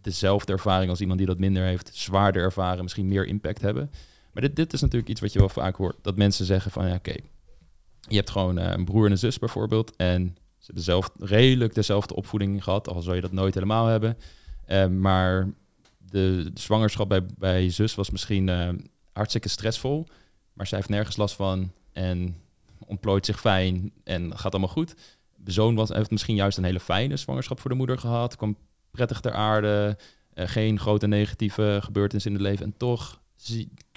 [0.00, 3.90] dezelfde ervaring als iemand die dat minder heeft, zwaarder ervaren, misschien meer impact hebben.
[4.32, 5.96] Maar dit, dit is natuurlijk iets wat je wel vaak hoort.
[6.02, 7.14] Dat mensen zeggen van ja, oké,
[8.00, 9.96] je hebt gewoon uh, een broer en een zus bijvoorbeeld.
[9.96, 14.16] En ze hebben zelf, redelijk dezelfde opvoeding gehad, al zou je dat nooit helemaal hebben.
[14.68, 15.52] Uh, maar
[15.98, 18.68] de, zwangerschap bij, bij zus was misschien uh,
[19.14, 20.06] hartstikke stressvol.
[20.52, 21.72] Maar zij heeft nergens last van.
[21.92, 22.36] En
[22.86, 24.94] ontplooit zich fijn en gaat allemaal goed.
[25.36, 28.36] De zoon was, heeft misschien juist een hele fijne zwangerschap voor de moeder gehad.
[28.36, 28.56] Kwam
[28.90, 29.98] prettig ter aarde.
[30.34, 32.64] Uh, geen grote negatieve gebeurtenissen in het leven.
[32.64, 33.22] En toch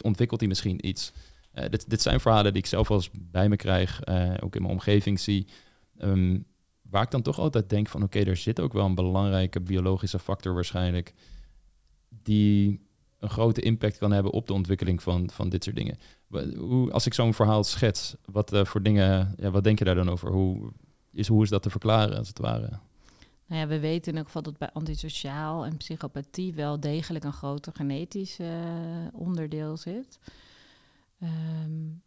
[0.02, 1.12] ontwikkelt hij misschien iets.
[1.54, 4.08] Uh, dit, dit zijn verhalen die ik zelf eens bij me krijg.
[4.08, 5.48] Uh, ook in mijn omgeving zie.
[6.00, 6.46] Um,
[6.82, 8.04] waar ik dan toch altijd denk van...
[8.04, 11.14] oké, er zit ook wel een belangrijke biologische factor waarschijnlijk...
[12.10, 12.87] die
[13.20, 15.98] een grote impact kan hebben op de ontwikkeling van, van dit soort dingen.
[16.58, 19.96] Hoe, als ik zo'n verhaal schets, wat uh, voor dingen, ja, wat denk je daar
[19.96, 20.32] dan over?
[20.32, 20.72] Hoe
[21.12, 22.70] is, hoe is dat te verklaren, als het ware?
[23.48, 27.34] Nou ja, we weten in ieder geval dat bij antisociaal en psychopathie wel degelijk een
[27.34, 28.48] groter genetisch uh,
[29.12, 30.20] onderdeel zit.
[31.24, 32.02] Um,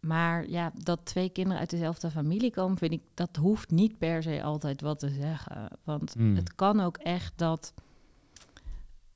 [0.00, 4.22] maar ja, dat twee kinderen uit dezelfde familie komen, vind ik, dat hoeft niet per
[4.22, 5.68] se altijd wat te zeggen.
[5.84, 6.36] Want hmm.
[6.36, 7.72] het kan ook echt dat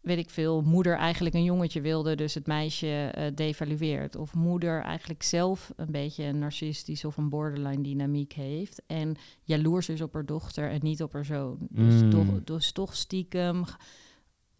[0.03, 4.17] weet ik veel, moeder eigenlijk een jongetje wilde, dus het meisje uh, devalueert.
[4.17, 8.83] Of moeder eigenlijk zelf een beetje een narcistisch of een borderline dynamiek heeft.
[8.87, 11.57] En jaloers is op haar dochter en niet op haar zoon.
[11.71, 12.11] Dus, Mm.
[12.11, 13.65] toch, dus toch stiekem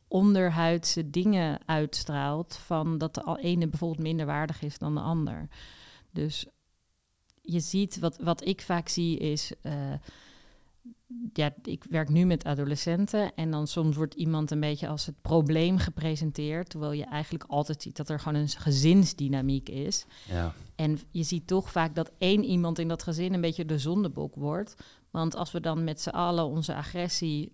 [0.09, 5.49] onderhuidse dingen uitstraalt van dat de al- ene bijvoorbeeld minder waardig is dan de ander.
[6.11, 6.47] Dus
[7.41, 9.93] je ziet, wat, wat ik vaak zie is, eh,
[11.33, 15.15] ja, ik werk nu met adolescenten en dan soms wordt iemand een beetje als het
[15.23, 20.05] probleem gepresenteerd, terwijl je eigenlijk altijd ziet dat er gewoon een gezinsdynamiek is.
[20.29, 20.55] Ja.
[20.75, 24.35] En je ziet toch vaak dat één iemand in dat gezin een beetje de zondebok
[24.35, 24.75] wordt.
[25.11, 27.53] Want als we dan met z'n allen onze agressie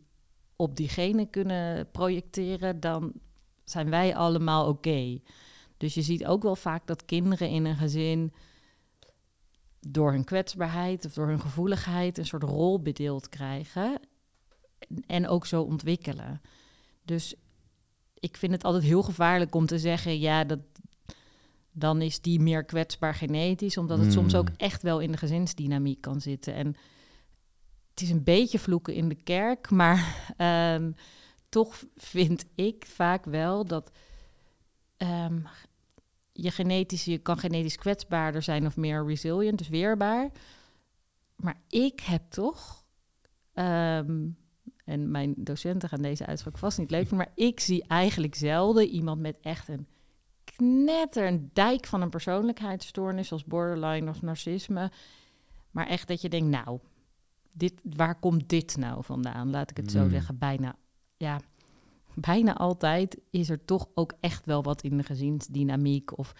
[0.57, 3.13] op diegene kunnen projecteren, dan
[3.65, 5.21] zijn wij allemaal oké.
[5.77, 8.33] Dus je ziet ook wel vaak dat kinderen in een gezin
[9.81, 14.01] door hun kwetsbaarheid of door hun gevoeligheid een soort rol bedeeld krijgen
[15.07, 16.41] en ook zo ontwikkelen.
[17.05, 17.35] Dus
[18.15, 20.61] ik vind het altijd heel gevaarlijk om te zeggen, ja, dat,
[21.73, 24.41] dan is die meer kwetsbaar genetisch, omdat het soms Hmm.
[24.41, 26.55] ook echt wel in de gezinsdynamiek kan zitten.
[26.55, 26.67] En
[27.91, 30.93] het is een beetje vloeken in de kerk, maar ehm,
[31.49, 33.91] toch vind ik vaak wel dat
[34.97, 35.41] ehm,
[36.43, 40.31] je genetisch, je kan genetisch kwetsbaarder zijn of meer resilient, dus weerbaar.
[41.37, 42.85] Maar ik heb toch,
[43.53, 44.27] ehm,
[44.85, 48.89] en mijn docenten gaan deze uitspraak vast niet leuk vinden, maar ik zie eigenlijk zelden
[48.89, 49.87] iemand met echt een
[50.45, 54.91] knetter, een dijk van een persoonlijkheidsstoornis, zoals borderline of narcisme.
[55.71, 56.79] Maar echt dat je denkt, nou,
[57.53, 59.51] dit, waar komt dit nou vandaan?
[59.51, 60.11] Laat ik het zo Hmm.
[60.11, 60.39] zeggen.
[60.39, 60.77] Bijna,
[61.17, 61.41] ja,
[62.21, 66.35] bijna altijd is er toch ook echt wel wat in de gezinsdynamiek of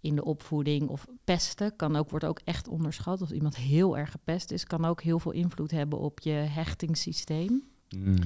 [0.00, 3.20] in de opvoeding of pesten kan ook, wordt ook echt onderschat.
[3.20, 7.62] Als iemand heel erg gepest is, kan ook heel veel invloed hebben op je hechtingssysteem.
[7.88, 8.16] Mm.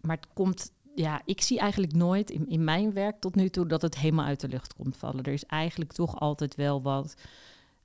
[0.00, 3.66] Maar het komt, ja, ik zie eigenlijk nooit in, in mijn werk tot nu toe
[3.66, 5.24] dat het helemaal uit de lucht komt vallen.
[5.24, 7.14] Er is eigenlijk toch altijd wel wat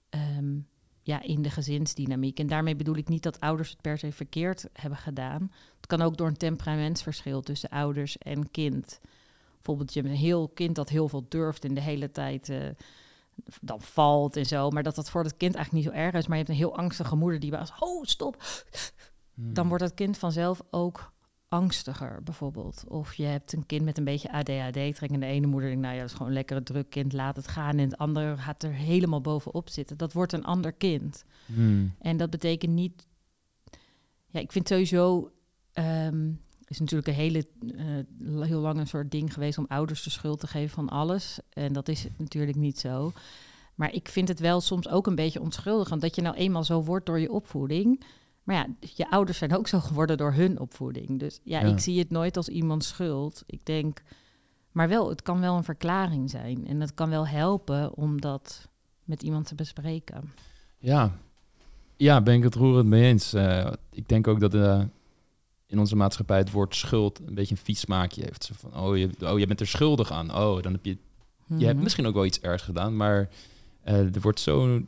[0.10, 0.60] ehm,
[1.08, 2.40] ja, in de gezinsdynamiek.
[2.40, 5.52] En daarmee bedoel ik niet dat ouders het per se verkeerd hebben gedaan.
[5.76, 9.00] Het kan ook door een temperamentsverschil tussen ouders en kind.
[9.56, 12.70] Bijvoorbeeld, je hebt een heel kind dat heel veel durft en de hele tijd eh,
[13.62, 14.70] dan valt en zo.
[14.70, 16.28] Maar dat dat voor het kind eigenlijk niet zo erg is.
[16.28, 18.44] Maar je hebt een heel angstige moeder die was, oh stop,
[19.34, 21.12] dan wordt het kind vanzelf ook
[21.50, 22.84] angstiger, bijvoorbeeld.
[22.88, 25.96] Of je hebt een kind met een beetje ADHD-trek en de ene moeder denkt, nou
[25.96, 27.78] ja, dat is gewoon lekker een druk kind, laat het gaan.
[27.78, 29.98] En het andere gaat er helemaal bovenop zitten.
[29.98, 31.24] Dat wordt een ander kind.
[31.46, 31.96] Mm.
[32.00, 33.08] En dat betekent niet...
[34.28, 35.32] Ja, ik vind sowieso...
[35.74, 36.30] ehm
[36.70, 40.40] is natuurlijk een hele, eh, heel lang een soort ding geweest om ouders de schuld
[40.40, 41.40] te geven van alles.
[41.50, 43.12] En dat is natuurlijk niet zo.
[43.76, 46.84] Maar ik vind het wel soms ook een beetje onschuldigend dat je nou eenmaal zo
[46.84, 48.04] wordt door je opvoeding.
[48.48, 51.20] Maar ja, je ouders zijn ook zo geworden door hun opvoeding.
[51.20, 51.68] Dus ja, Ja.
[51.68, 53.44] ik zie het nooit als iemand schuld.
[53.46, 54.02] Ik denk,
[54.72, 56.68] maar wel, het kan wel een verklaring zijn.
[56.68, 58.68] En het kan wel helpen om dat
[59.04, 60.34] met iemand te bespreken.
[60.78, 61.12] Ja.
[61.98, 63.34] ja, ben ik het roerend mee eens.
[63.34, 64.82] Eh, ik denk ook dat eh,
[65.66, 68.44] in onze maatschappij het woord schuld een beetje een vies smaakje heeft.
[68.44, 70.36] Zo van, oh, je, oh, je bent er schuldig aan.
[70.36, 70.98] Oh, dan heb je...
[71.48, 71.84] Je hebt Mhm.
[71.84, 73.30] misschien ook wel iets ergs gedaan, maar
[73.84, 74.82] eh, er wordt zo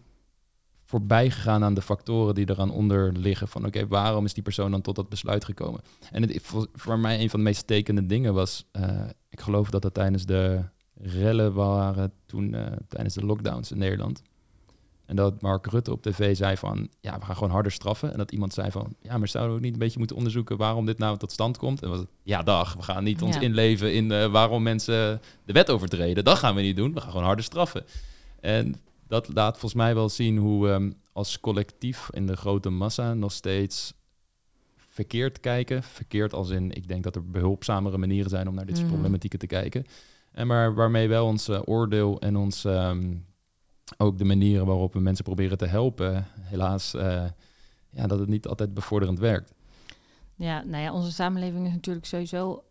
[0.89, 3.47] voorbij gegaan aan de factoren die eraan onder liggen.
[3.47, 5.82] Van oké, waarom is die persoon dan tot dat besluit gekomen?
[6.12, 8.99] En het, voor, voor mij een van de meest tekende dingen was, eh,
[9.30, 10.62] ik geloof dat dat tijdens de
[11.02, 14.21] rellen waren toen, eh, tijdens de lockdowns in Nederland.
[15.06, 18.12] En dat Mark Rutte op tv zei van, ja, we gaan gewoon harder straffen.
[18.12, 20.58] En dat iemand zei van, ja, maar zouden we ook niet een beetje moeten onderzoeken
[20.58, 21.82] waarom dit nou tot stand komt?
[21.84, 23.41] En was het, ja, dag, we gaan niet ons Ja.
[23.41, 26.23] inleven in eh, waarom mensen de wet overtreden.
[26.23, 27.86] Dat gaan we niet doen, we gaan gewoon harder straffen.
[28.39, 28.75] En
[29.10, 33.32] dat laat volgens mij wel zien hoe ehm, als collectief in de grote massa nog
[33.32, 33.93] steeds
[34.89, 35.84] verkeerd kijken.
[35.84, 38.93] Verkeerd als in, ik denk dat er behulpzamere manieren zijn om naar dit soort Mhm.
[38.95, 39.86] problematieken te kijken.
[40.32, 43.15] En maar waarmee wel ons eh, oordeel en ons ehm,
[43.98, 47.26] ook de manieren waarop we mensen proberen te helpen, helaas, eh,
[47.89, 49.54] ja, dat het niet altijd bevorderend werkt.
[50.36, 52.63] Ja, nou ja, onze samenleving is natuurlijk sowieso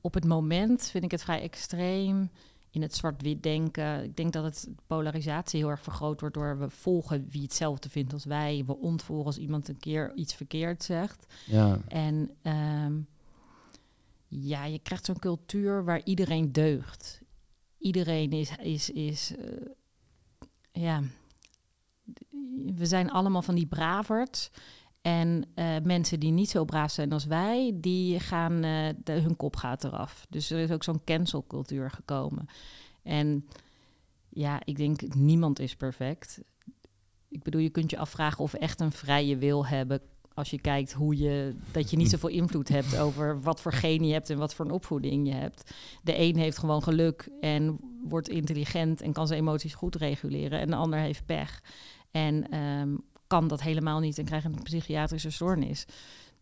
[0.00, 2.30] op het moment vind ik het vrij extreem
[2.72, 4.04] in het zwart-wit denken.
[4.04, 8.12] Ik denk dat het polarisatie heel erg vergroot wordt door we volgen wie hetzelfde vindt
[8.12, 8.62] als wij.
[8.66, 11.26] We ontvolgen als iemand een keer iets verkeerd zegt.
[11.46, 13.00] Ja, En ehm,
[14.28, 17.22] ja, je krijgt zo'n cultuur waar iedereen deugt.
[17.78, 21.02] Iedereen is, is, is eh, ja,
[22.76, 24.50] we zijn allemaal van die braverds.
[25.02, 29.36] En eh, mensen die niet zo braaf zijn als wij, die gaan, eh, de, hun
[29.36, 30.26] kop gaat eraf.
[30.28, 32.46] Dus er is ook zo'n cancelcultuur gekomen.
[33.02, 33.48] En
[34.28, 36.40] ja, ik denk, niemand is perfect.
[37.28, 40.00] Ik bedoel, je kunt je afvragen of we echt een vrije wil hebben
[40.34, 44.06] als je kijkt hoe je dat je niet zoveel invloed hebt over wat voor genen
[44.06, 45.74] je hebt en wat voor een opvoeding je hebt.
[46.02, 50.60] De een heeft gewoon geluk en wordt intelligent en kan zijn emoties goed reguleren.
[50.60, 51.62] En de ander heeft pech
[52.10, 52.94] en ehm,
[53.32, 55.84] kan dat helemaal niet en krijgt een psychiatrische stoornis.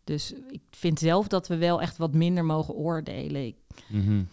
[0.03, 3.45] Dus ik vind zelf dat we wel echt wat minder mogen oordelen.
[3.45, 3.55] Ik,
[3.89, 4.23] Mhm.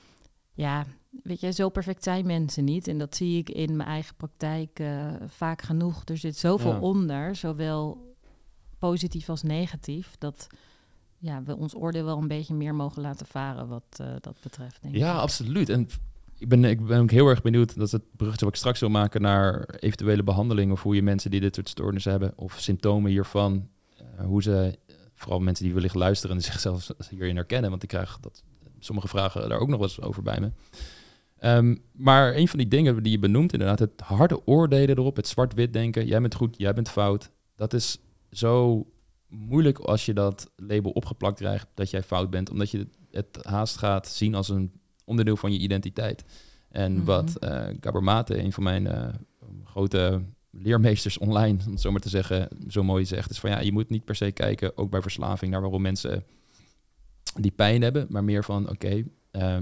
[0.52, 0.84] ja,
[1.22, 2.88] weet je, zo perfect zijn mensen niet.
[2.88, 6.02] En dat zie ik in mijn eigen praktijk eh, vaak genoeg.
[6.04, 6.80] Er zit zoveel Ja.
[6.80, 8.14] onder, zowel
[8.78, 10.46] positief als negatief, dat
[11.18, 14.82] ja, we ons oordeel wel een beetje meer mogen laten varen wat eh, dat betreft.
[14.82, 15.20] Denk Ja, ik.
[15.20, 15.68] absoluut.
[15.68, 15.88] En
[16.38, 18.88] ik ben, ik ben ook heel erg benieuwd, dat het bruggetje wat ik straks wil
[18.88, 23.10] maken naar eventuele behandelingen of hoe je mensen die dit soort stoornissen hebben of symptomen
[23.10, 24.78] hiervan, eh, hoe ze,
[25.14, 28.42] vooral mensen die wellicht luisteren en zichzelf hierin herkennen, want ik krijg dat,
[28.78, 30.50] sommige vragen daar ook nog eens over bij me.
[31.38, 35.28] Ehm, maar een van die dingen die je benoemt, inderdaad, het harde oordelen erop, het
[35.28, 37.98] zwart-wit denken, jij bent goed, jij bent fout, dat is
[38.30, 38.86] zo
[39.28, 43.76] moeilijk als je dat label opgeplakt krijgt dat jij fout bent, omdat je het haast
[43.76, 44.72] gaat zien als een
[45.08, 46.24] onderdeel van je identiteit.
[46.68, 47.04] En Mhm.
[47.04, 49.08] wat eh Gabor Mate, een van mijn eh,
[49.64, 53.60] grote leermeesters online, om het zo maar te zeggen, zo mooi zegt, is van ja,
[53.60, 56.24] je moet niet per se kijken, ook bij verslaving, naar waarom mensen
[57.40, 59.56] die pijn hebben, maar meer van oké, eh,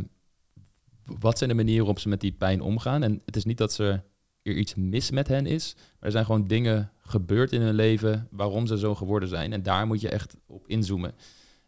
[1.04, 3.02] wat zijn de manieren waarop ze met die pijn omgaan?
[3.02, 4.00] En het is niet dat ze
[4.42, 8.28] er iets mis met hen is, maar er zijn gewoon dingen gebeurd in hun leven
[8.30, 9.52] waarom ze zo geworden zijn.
[9.52, 11.14] En daar moet je echt op inzoomen.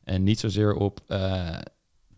[0.04, 1.58] En niet zozeer op eh,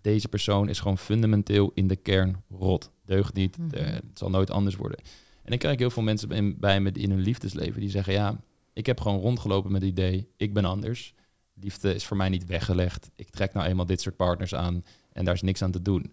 [0.01, 2.91] deze persoon is gewoon fundamenteel in de kern rot.
[3.05, 3.75] Deugt niet, Mhm.
[3.75, 4.99] eh, het zal nooit anders worden.
[5.43, 8.13] En dan krijg ik heel veel mensen bij, bij me in hun liefdesleven die zeggen:
[8.13, 8.41] Ja,
[8.73, 11.15] ik heb gewoon rondgelopen met het idee, ik ben anders.
[11.55, 13.11] Liefde is voor mij niet weggelegd.
[13.17, 16.13] Ik trek nou eenmaal dit soort partners aan en daar is niks aan te doen.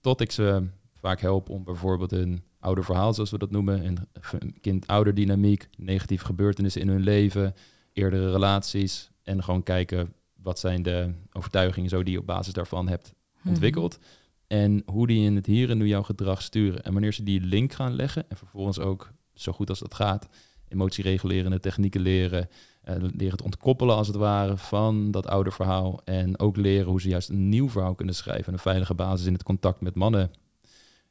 [0.00, 3.98] Tot ik ze vaak help om bijvoorbeeld een ouder verhaal, zoals we dat noemen, een,
[4.40, 7.54] een kind-ouder dynamiek, negatieve gebeurtenissen in hun leven,
[7.92, 10.12] eerdere relaties en gewoon kijken
[10.42, 13.14] wat zijn de overtuigingen zo die je op basis daarvan hebt
[13.46, 13.54] Mhm.
[13.54, 13.98] ontwikkeld.
[14.46, 16.82] En hoe die in het hier en nu jouw gedrag sturen.
[16.82, 20.28] En wanneer ze die link gaan leggen en vervolgens ook zo goed als dat gaat,
[20.68, 22.48] emotieregulerende technieken leren,
[22.82, 26.00] eh, leren te ontkoppelen als het ware van dat oude verhaal.
[26.04, 29.26] En ook leren hoe ze juist een nieuw verhaal kunnen schrijven en een veilige basis
[29.26, 30.30] in het contact met mannen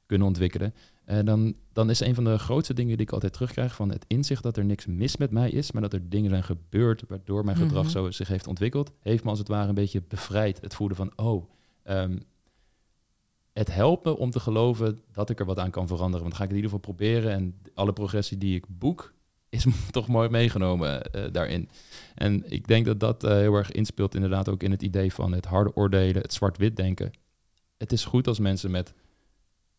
[0.06, 0.74] kunnen ontwikkelen.
[1.06, 4.06] En dan, dan is een van de grootste dingen die ik altijd terugkrijg van het
[4.08, 7.46] inzicht dat er niks mis met mij is, maar dat er dingen zijn gebeurd waardoor
[7.46, 7.92] mijn gedrag Mhm.
[7.92, 10.62] zo zich heeft ontwikkeld, heeft me als het ware een beetje bevrijd.
[10.62, 11.44] Het voelen van, oh,
[11.86, 12.18] ehm,
[13.54, 16.22] het helpt me om te geloven dat ik er wat aan kan veranderen.
[16.22, 19.14] Want dan ga ik het in ieder geval proberen en alle progressie die ik boek
[19.56, 21.70] is toch mooi meegenomen eh, daarin.
[22.16, 25.32] En ik denk dat dat eh, heel erg inspeelt inderdaad ook in het idee van
[25.32, 27.12] het harde oordelen, het zwart-wit denken.
[27.78, 28.94] Het is goed als mensen met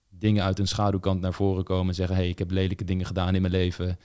[0.08, 3.34] dingen uit hun schaduwkant naar voren komen en zeggen: hey, ik heb lelijke dingen gedaan
[3.34, 3.98] in mijn leven.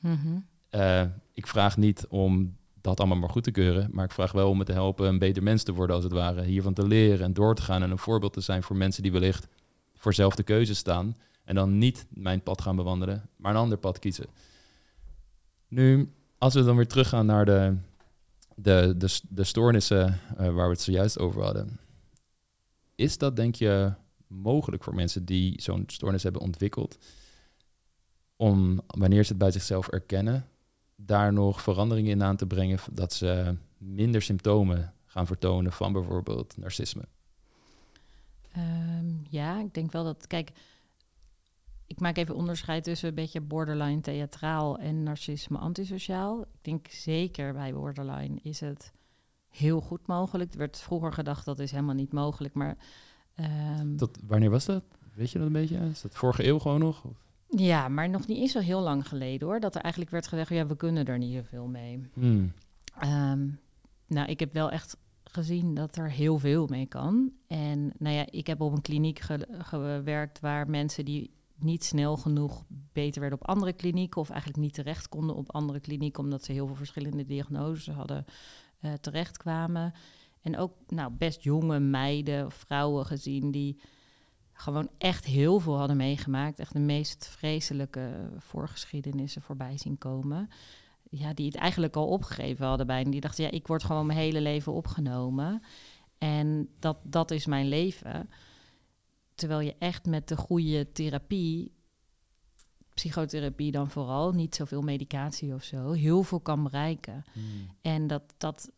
[0.00, 0.38] Mhm.
[0.68, 4.50] Eh, ik vraag niet om dat allemaal maar goed te keuren, maar ik vraag wel
[4.50, 6.42] om me te helpen een beter mens te worden, als het ware.
[6.42, 9.12] Hiervan te leren en door te gaan en een voorbeeld te zijn voor mensen die
[9.12, 9.48] wellicht
[9.94, 11.16] voor zelfde keuze staan.
[11.44, 14.26] En dan niet mijn pad gaan bewandelen, maar een ander pad kiezen.
[15.68, 17.76] Nu, als we dan weer teruggaan naar de,
[18.54, 21.78] de, de, de stoornissen eh, waar we het zojuist over hadden.
[22.94, 23.92] Is dat, denk je,
[24.26, 26.98] mogelijk voor mensen die zo'n stoornis hebben ontwikkeld,
[28.36, 30.48] om wanneer ze het bij zichzelf erkennen,
[31.00, 36.56] daar nog veranderingen in aan te brengen, dat ze minder symptomen gaan vertonen van bijvoorbeeld
[36.56, 37.02] narcisme?
[38.52, 40.26] Ehm, ja, ik denk wel dat.
[40.26, 40.52] Kijk,
[41.86, 46.40] ik maak even onderscheid tussen een beetje borderline theatraal en narcisme antisociaal.
[46.40, 48.92] Ik denk zeker bij borderline is het
[49.48, 50.52] heel goed mogelijk.
[50.52, 52.76] Er werd vroeger gedacht dat is helemaal niet mogelijk, maar.
[53.34, 54.84] ehm, Tot, wanneer was dat?
[55.14, 55.76] Weet je dat een beetje?
[55.76, 57.04] Is dat vorige eeuw gewoon nog?
[57.04, 57.27] Of?
[57.48, 59.60] Ja, maar nog niet eens zo heel lang geleden hoor.
[59.60, 62.06] Dat er eigenlijk werd gezegd, ja, we kunnen er niet zoveel mee.
[62.12, 62.52] Hmm.
[62.98, 63.48] Ehm,
[64.06, 67.32] nou, ik heb wel echt gezien dat er heel veel mee kan.
[67.46, 72.16] En nou ja, ik heb op een kliniek ge- gewerkt waar mensen die niet snel
[72.16, 76.44] genoeg beter werden op andere klinieken of eigenlijk niet terecht konden op andere klinieken omdat
[76.44, 78.24] ze heel veel verschillende diagnoses hadden
[78.80, 79.92] eh terechtkwamen.
[80.42, 83.80] En ook nou, best jonge meiden of vrouwen gezien die
[84.60, 86.58] gewoon echt heel veel hadden meegemaakt.
[86.58, 90.48] Echt de meest vreselijke voorgeschiedenissen voorbij zien komen
[91.10, 93.02] ja, die het eigenlijk al opgegeven hadden bij.
[93.02, 95.62] En die dachten, ja, ik word gewoon mijn hele leven opgenomen.
[96.18, 98.30] En dat, dat is mijn leven.
[99.34, 101.72] Terwijl je echt met de goede therapie,
[102.94, 107.24] psychotherapie dan vooral, niet zoveel medicatie of zo, heel veel kan bereiken.
[107.32, 107.66] Hmm.
[107.80, 108.70] En dat, dat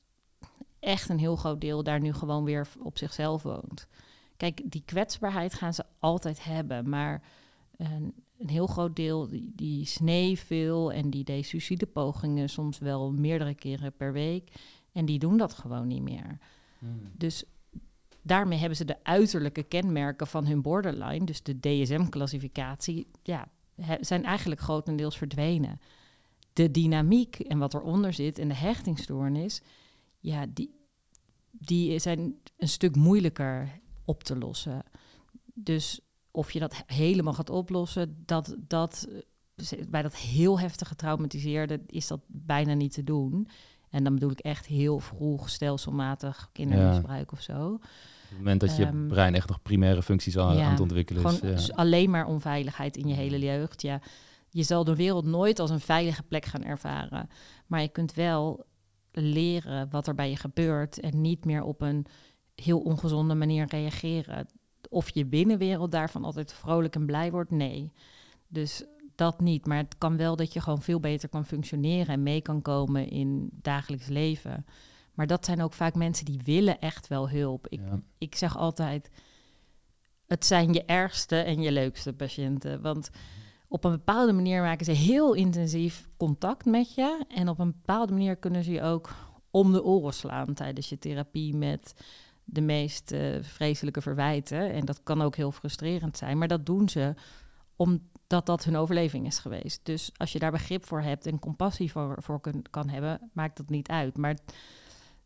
[0.78, 3.88] echt een heel groot deel daar nu gewoon weer op zichzelf woont.
[4.40, 7.22] Kijk, die kwetsbaarheid gaan ze altijd hebben, maar
[7.76, 13.12] een, een heel groot deel die, die snee veel en die deed suïcidepogingen soms wel
[13.12, 14.52] meerdere keren per week.
[14.92, 16.38] En die doen dat gewoon niet meer.
[16.78, 17.00] Hmm.
[17.16, 17.44] Dus
[18.22, 23.48] daarmee hebben ze de uiterlijke kenmerken van hun borderline, dus de DSM-classificatie, ja,
[24.00, 25.80] zijn eigenlijk grotendeels verdwenen.
[26.52, 29.62] De dynamiek en wat eronder zit en de hechtingstoornis,
[30.20, 30.74] ja, die,
[31.50, 34.82] die zijn een stuk moeilijker op te lossen.
[35.54, 39.08] Dus of je dat helemaal gaat oplossen, dat, dat,
[39.88, 43.48] bij dat heel heftig getraumatiseerde is dat bijna niet te doen.
[43.90, 47.72] En dan bedoel ik echt heel vroeg stelselmatig kindermisbruik of zo.
[47.72, 47.80] Op
[48.28, 51.24] het moment dat je Ehm, brein echt nog primaire functies aan, ja, aan het ontwikkelen
[51.24, 51.38] is.
[51.38, 51.74] Gewoon ja.
[51.74, 53.82] alleen maar onveiligheid in je hele jeugd.
[53.82, 54.00] Ja,
[54.50, 57.28] je zal de wereld nooit als een veilige plek gaan ervaren.
[57.66, 58.64] Maar je kunt wel
[59.12, 62.06] leren wat er bij je gebeurt en niet meer op een
[62.62, 64.46] heel ongezonde manier reageren.
[64.88, 67.92] Of je binnenwereld daarvan altijd vrolijk en blij wordt, nee.
[68.48, 68.84] Dus
[69.14, 69.66] dat niet.
[69.66, 73.08] Maar het kan wel dat je gewoon veel beter kan functioneren en mee kan komen
[73.08, 74.66] in dagelijks leven.
[75.14, 77.68] Maar dat zijn ook vaak mensen die willen echt wel hulp.
[77.68, 78.00] Ik Ja.
[78.18, 79.10] ik zeg altijd,
[80.26, 82.82] het zijn je ergste en je leukste patiënten.
[82.82, 83.10] Want
[83.68, 87.24] op een bepaalde manier maken ze heel intensief contact met je.
[87.28, 89.10] En op een bepaalde manier kunnen ze je ook
[89.50, 91.94] om de oren slaan tijdens je therapie met
[92.44, 94.72] de meest eh, vreselijke verwijten.
[94.72, 97.14] En dat kan ook heel frustrerend zijn, maar dat doen ze
[97.76, 99.80] omdat dat hun overleving is geweest.
[99.82, 103.68] Dus als je daar begrip voor hebt en compassie voor, voor kan hebben, maakt dat
[103.68, 104.16] niet uit.
[104.16, 104.36] Maar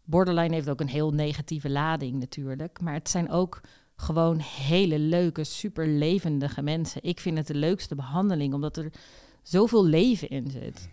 [0.04, 2.80] borderline heeft ook een heel negatieve lading natuurlijk.
[2.80, 3.60] Maar het zijn ook
[3.96, 7.02] gewoon hele leuke, super levendige mensen.
[7.02, 8.92] Ik vind het de leukste behandeling, omdat er
[9.42, 10.88] zoveel leven in zit.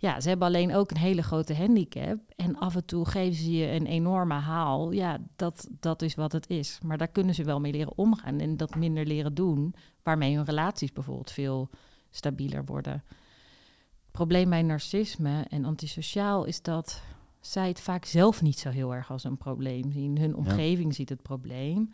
[0.00, 2.18] Ja, ze hebben alleen ook een hele grote handicap.
[2.36, 4.92] En af en toe geven ze je een enorme haal.
[4.92, 6.78] Ja, dat, dat is wat het is.
[6.82, 9.74] Maar daar kunnen ze wel mee leren omgaan en dat minder leren doen.
[10.02, 11.70] Waarmee hun relaties bijvoorbeeld veel
[12.10, 12.92] stabieler worden.
[12.92, 17.02] Het probleem bij narcisme en antisociaal is dat
[17.40, 20.18] zij het vaak zelf niet zo heel erg als een probleem zien.
[20.18, 21.92] Hun omgeving ziet het probleem.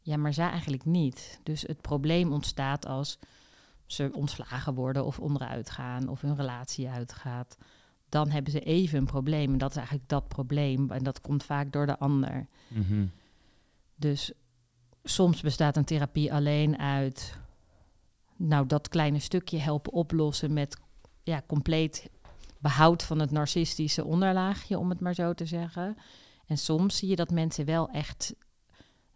[0.00, 1.40] Ja, maar zij eigenlijk niet.
[1.42, 3.18] Dus het probleem ontstaat als
[3.88, 7.56] ze ontslagen worden of onderuit gaan of hun relatie uitgaat.
[8.08, 10.90] Dan hebben ze even een probleem en dat is eigenlijk dat probleem.
[10.90, 12.46] En dat komt vaak door de ander.
[12.68, 13.06] Mhm.
[13.94, 14.32] Dus
[15.02, 17.38] soms bestaat een therapie alleen uit
[18.36, 20.80] nou, dat kleine stukje helpen oplossen met
[21.22, 22.10] ja, compleet
[22.58, 25.96] behoud van het narcistische onderlaagje, om het maar zo te zeggen.
[26.46, 28.34] En soms zie je dat mensen wel echt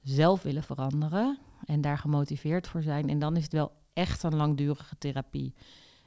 [0.02, 3.08] zelf willen veranderen en daar gemotiveerd voor zijn.
[3.08, 5.54] En dan is het wel echt een langdurige therapie.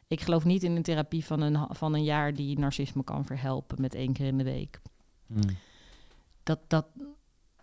[0.07, 3.81] Ik geloof niet in een therapie van een, van een jaar die narcisme kan verhelpen
[3.81, 4.81] met één keer in de week.
[5.27, 5.41] Mm.
[6.43, 6.85] Dat, dat,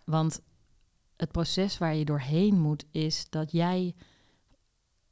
[0.05, 0.41] want
[1.17, 3.95] het proces waar je doorheen moet is dat jij.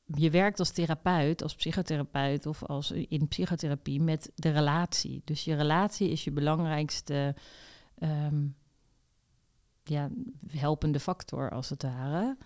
[0.05, 5.21] Je werkt als therapeut, als psychotherapeut of als in psychotherapie met de relatie.
[5.25, 7.35] Dus je relatie is je belangrijkste
[7.97, 8.47] ehm,
[9.83, 10.09] ja,
[10.47, 12.37] helpende factor, als het ware.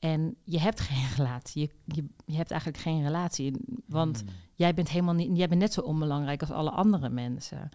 [0.00, 1.60] En je hebt geen relatie.
[1.62, 3.54] Je, je, je hebt eigenlijk geen relatie.
[3.86, 4.28] Want Mm.
[4.54, 7.68] jij bent helemaal niet, jij bent net zo onbelangrijk als alle andere mensen.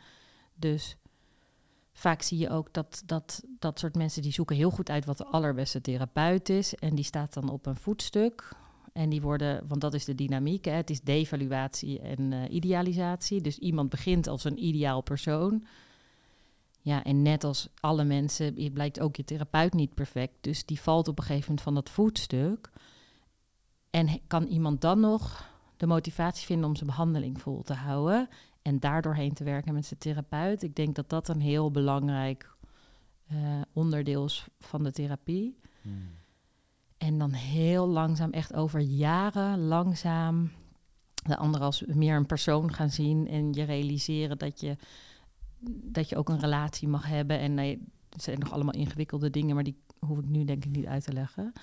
[0.56, 0.98] Dus
[1.94, 5.18] vaak zie je ook dat, dat dat soort mensen die zoeken heel goed uit wat
[5.18, 6.76] de allerbeste therapeut is.
[6.76, 8.54] En die staat dan op een voetstuk.
[8.94, 13.42] En die worden, want dat is de dynamiek, hè, het is devaluatie en eh, idealisatie.
[13.42, 15.66] Dus iemand begint als een ideaal persoon.
[16.86, 20.34] Ja, en net als alle mensen je blijkt ook je therapeut niet perfect.
[20.42, 22.70] Dus die valt op een gegeven moment van dat voetstuk.
[23.90, 28.30] En kan iemand dan nog de motivatie vinden om zijn behandeling vol te houden
[28.62, 30.64] en daardoorheen te werken met zijn therapeut?
[30.64, 32.56] Ik denk dat dat een heel belangrijk
[33.28, 33.38] eh,
[33.74, 35.60] onderdeel is van de therapie.
[35.82, 36.10] Mm.
[36.98, 40.52] En dan heel langzaam, echt over jaren, langzaam
[41.14, 44.78] de ander als meer een persoon gaan zien en je realiseren dat je,
[45.70, 47.40] dat je ook een relatie mag hebben.
[47.40, 50.72] En nee, het zijn nog allemaal ingewikkelde dingen, maar die hoef ik nu denk ik
[50.72, 51.54] niet uit te leggen.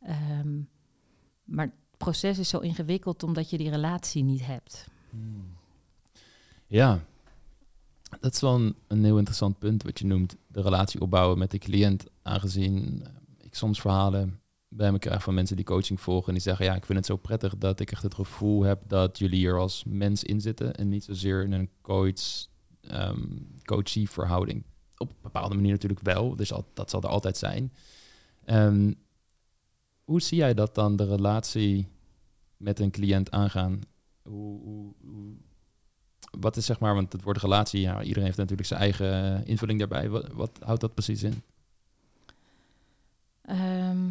[0.00, 0.60] Ehm,
[1.44, 4.88] maar het proces is zo ingewikkeld omdat je die relatie niet hebt.
[5.10, 5.56] Hmm.
[6.66, 7.04] Ja,
[8.20, 10.36] dat is wel een, een heel interessant punt wat je noemt.
[10.46, 12.06] De relatie opbouwen met de cliënt.
[12.22, 16.26] Aangezien eh, ik soms verhalen bij me krijg van mensen die coaching volgen.
[16.26, 18.82] En die zeggen, ja, ik vind het zo prettig dat ik echt het gevoel heb
[18.86, 20.74] dat jullie hier als mens in zitten.
[20.74, 22.46] En niet zozeer in een coach,
[22.88, 23.22] ehm
[23.64, 24.64] coachie verhouding.
[24.96, 26.36] Op een bepaalde manier natuurlijk wel.
[26.36, 27.72] Dus al, dat zal er altijd zijn.
[28.44, 28.92] Ehm,
[30.04, 31.88] hoe zie jij dat dan, de relatie
[32.56, 33.80] met een cliënt aangaan?
[34.22, 34.92] Hoe, hoe,
[36.38, 39.48] wat is zeg maar, want het woord relatie, ja, iedereen heeft natuurlijk zijn eigen eh,
[39.48, 40.08] invulling daarbij.
[40.10, 41.42] Wat, houdt dat precies in?
[43.42, 44.10] Ehm,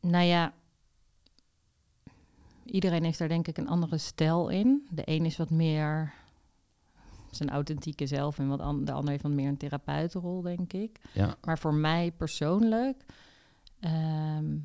[0.00, 0.54] nou ja,
[2.72, 4.88] iedereen heeft daar denk ik een andere stijl in.
[4.90, 6.12] De een is wat meer
[7.30, 11.00] zijn authentieke zelf en wat an, de ander heeft wat meer een therapeutenrol, denk ik.
[11.12, 11.36] Ja.
[11.44, 13.04] Maar voor mij persoonlijk,
[13.80, 14.56] ehm,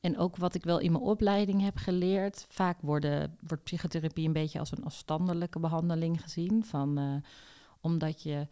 [0.00, 4.32] en ook wat ik wel in mijn opleiding heb geleerd, vaak worden, wordt psychotherapie een
[4.32, 6.64] beetje als een afstandelijke behandeling gezien.
[6.64, 7.14] Van, eh,
[7.80, 8.46] omdat je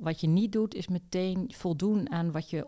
[0.00, 2.66] wat je niet doet, is meteen voldoen aan wat je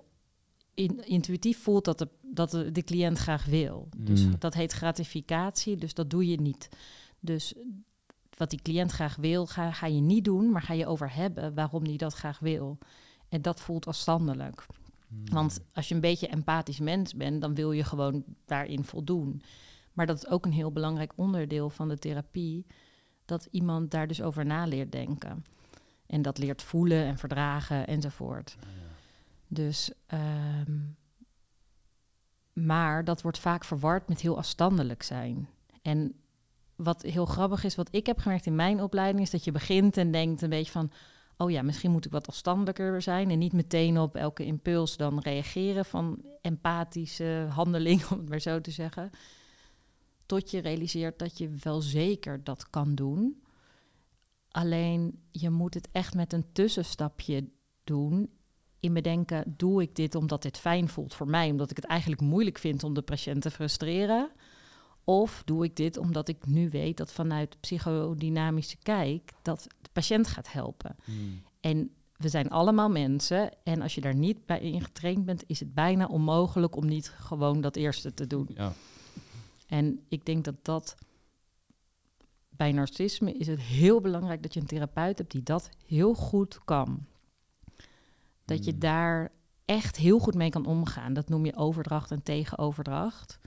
[0.77, 3.89] in, intuïtief voelt dat, de, dat de, de cliënt graag wil.
[3.97, 4.35] Dus Mm.
[4.39, 6.69] dat heet gratificatie, dus dat doe je niet.
[7.21, 7.55] Dus
[8.37, 11.55] wat die cliënt graag wil, ga, ga je niet doen, maar ga je over hebben
[11.55, 12.79] waarom die dat graag wil.
[13.29, 14.67] En dat voelt afstandelijk.
[15.25, 19.43] Want als je een beetje empathisch mens bent, dan wil je gewoon daarin voldoen.
[19.93, 22.67] Maar dat is ook een heel belangrijk onderdeel van de therapie,
[23.25, 25.45] dat iemand daar dus over na leert denken.
[26.07, 28.57] En dat leert voelen en verdragen enzovoort.
[29.49, 30.79] Dus, ehm,
[32.53, 35.49] maar dat wordt vaak verward met heel afstandelijk zijn.
[35.83, 36.15] En
[36.77, 39.97] wat heel grappig is, wat ik heb gemerkt in mijn opleiding, is dat je begint
[39.97, 40.91] en denkt een beetje van,
[41.37, 45.19] oh ja, misschien moet ik wat afstandelijker zijn en niet meteen op elke impuls dan
[45.19, 49.11] reageren van empathische handeling, om het maar zo te zeggen.
[50.27, 53.43] Tot je realiseert dat je wel zeker dat kan doen.
[54.51, 57.49] Alleen je moet het echt met een tussenstapje
[57.85, 58.31] doen.
[58.87, 62.21] In bedenken, doe ik dit omdat dit fijn voelt voor mij, omdat ik het eigenlijk
[62.21, 64.31] moeilijk vind om de patiënt te frustreren?
[65.05, 70.29] Of doe ik dit omdat ik nu weet dat vanuit psychodynamische kijk dat de patiënt
[70.29, 70.97] gaat helpen?
[71.05, 71.43] Hmm.
[71.61, 73.51] En we zijn allemaal mensen.
[73.63, 77.61] En als je daar niet bij ingetraind bent, is het bijna onmogelijk om niet gewoon
[77.61, 78.49] dat eerste te doen.
[78.55, 78.73] Ja.
[79.67, 80.95] En ik denk dat dat
[82.49, 86.61] bij narcisme is het heel belangrijk dat je een therapeut hebt die dat heel goed
[86.65, 87.07] kan.
[88.47, 88.79] Dat je Mm.
[88.79, 89.33] daar
[89.65, 91.13] echt heel goed mee kan omgaan.
[91.13, 93.39] Dat noem je overdracht en tegenoverdracht.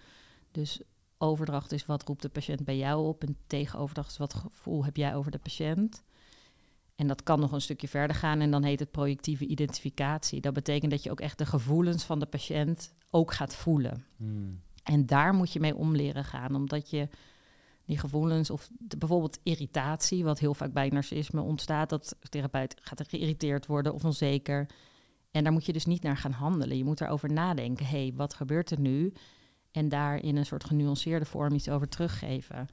[0.51, 0.81] Dus
[1.17, 4.95] overdracht is wat roept de patiënt bij jou op en tegenoverdracht is wat gevoel heb
[4.97, 6.03] jij over de patiënt.
[6.95, 10.41] En dat kan nog een stukje verder gaan en dan heet het projectieve identificatie.
[10.41, 14.05] Dat betekent dat je ook echt de gevoelens van de patiënt ook gaat voelen.
[14.17, 14.61] Hmm.
[14.83, 17.07] En daar moet je mee om leren gaan, omdat je
[17.85, 22.75] die gevoelens of de- bijvoorbeeld irritatie, wat heel vaak bij narcisme ontstaat, dat de therapeut
[22.81, 24.69] gaat geïrriteerd worden of onzeker.
[25.31, 26.77] En daar moet je dus niet naar gaan handelen.
[26.77, 27.85] Je moet daarover nadenken.
[27.85, 29.13] Hé, hey, wat gebeurt er nu?
[29.71, 32.67] En daar in een soort genuanceerde vorm iets over teruggeven.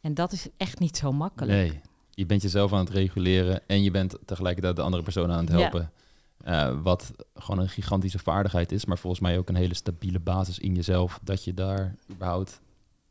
[0.00, 1.52] En dat is echt niet zo makkelijk.
[1.52, 1.80] Nee,
[2.10, 5.50] je bent jezelf aan het reguleren en je bent tegelijkertijd de andere persoon aan het
[5.52, 5.58] Ja.
[5.58, 5.90] helpen.
[6.44, 10.58] Eh, wat gewoon een gigantische vaardigheid is, maar volgens mij ook een hele stabiele basis
[10.58, 12.60] in jezelf, dat je daar überhaupt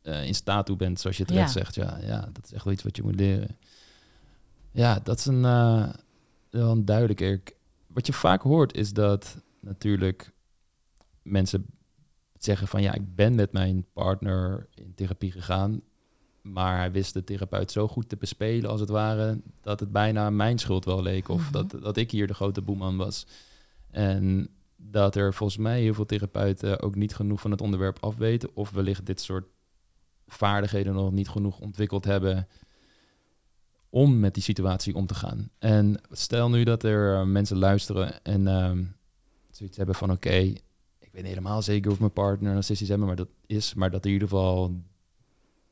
[0.02, 1.52] eh, in staat toe bent, zoals je terecht Ja.
[1.52, 1.74] zegt.
[1.74, 3.56] Ja, ja, dat is echt wel iets wat je moet leren.
[4.70, 5.88] Ja, dat is een, eh,
[6.50, 7.20] wel een duidelijk.
[7.20, 7.54] Ik-
[7.96, 10.32] Wat je vaak hoort is dat natuurlijk
[11.22, 11.66] mensen
[12.38, 15.80] zeggen van ja, ik ben met mijn partner in therapie gegaan,
[16.42, 20.30] maar hij wist de therapeut zo goed te bespelen als het ware, dat het bijna
[20.30, 21.52] mijn schuld wel leek of Mhm.
[21.52, 23.26] dat, dat ik hier de grote boeman was.
[23.90, 28.50] En dat er volgens mij heel veel therapeuten ook niet genoeg van het onderwerp afweten
[28.54, 29.46] of wellicht dit soort
[30.26, 32.48] vaardigheden nog niet genoeg ontwikkeld hebben
[33.96, 35.50] om met die situatie om te gaan.
[35.58, 38.84] En stel nu dat er eh, mensen luisteren en ehm,
[39.50, 40.34] zoiets hebben van oké,
[40.98, 44.00] ik weet niet helemaal zeker of mijn partner narcistisch hebben, maar dat is, maar dat
[44.00, 44.80] er in ieder geval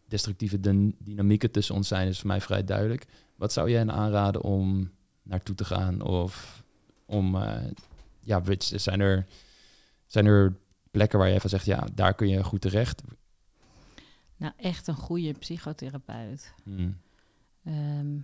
[0.08, 3.06] destructieve dyn- dynamieken tussen ons zijn, is voor mij vrij duidelijk.
[3.36, 4.90] Wat zou jij hen aanraden om
[5.22, 6.00] naartoe te gaan?
[6.02, 6.62] Of
[7.06, 7.70] om, eh,
[8.20, 9.26] ja, zijn er,
[10.06, 10.56] zijn er
[10.90, 13.02] plekken waar jij van zegt, ja, daar kun je goed terecht?
[14.36, 16.54] Nou, echt een goede psychotherapeut.
[16.62, 17.02] Hmm.
[17.64, 18.16] Ehm,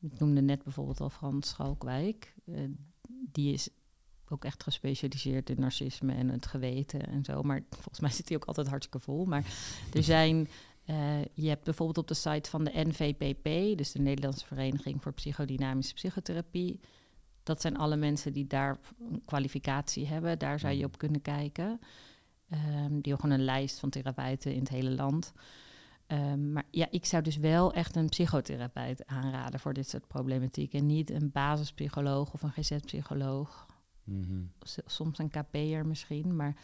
[0.00, 2.34] ik noemde net bijvoorbeeld al Frans Schalkwijk.
[2.46, 2.54] Eh,
[3.08, 3.68] die is
[4.28, 7.42] ook echt gespecialiseerd in narcisme en het geweten en zo.
[7.42, 9.24] Maar volgens mij zit hij ook altijd hartstikke vol.
[9.24, 9.44] Maar
[9.94, 10.48] er zijn...
[10.84, 15.12] eh, je hebt bijvoorbeeld op de site van de NVPP, dus de Nederlandse Vereniging voor
[15.12, 16.80] Psychodynamische Psychotherapie.
[17.42, 18.78] Dat zijn alle mensen die daar
[19.10, 20.38] een kwalificatie hebben.
[20.38, 21.80] Daar zou je op kunnen kijken.
[22.48, 25.32] Ehm, die hebben gewoon een lijst van therapeuten in het hele land.
[26.06, 30.72] Ehm, maar ja, ik zou dus wel echt een psychotherapeut aanraden voor dit soort problematiek.
[30.72, 33.66] En niet een basispsycholoog of een GZ-psycholoog.
[34.04, 34.42] Mhm.
[34.84, 36.56] Soms een KP'er misschien, maar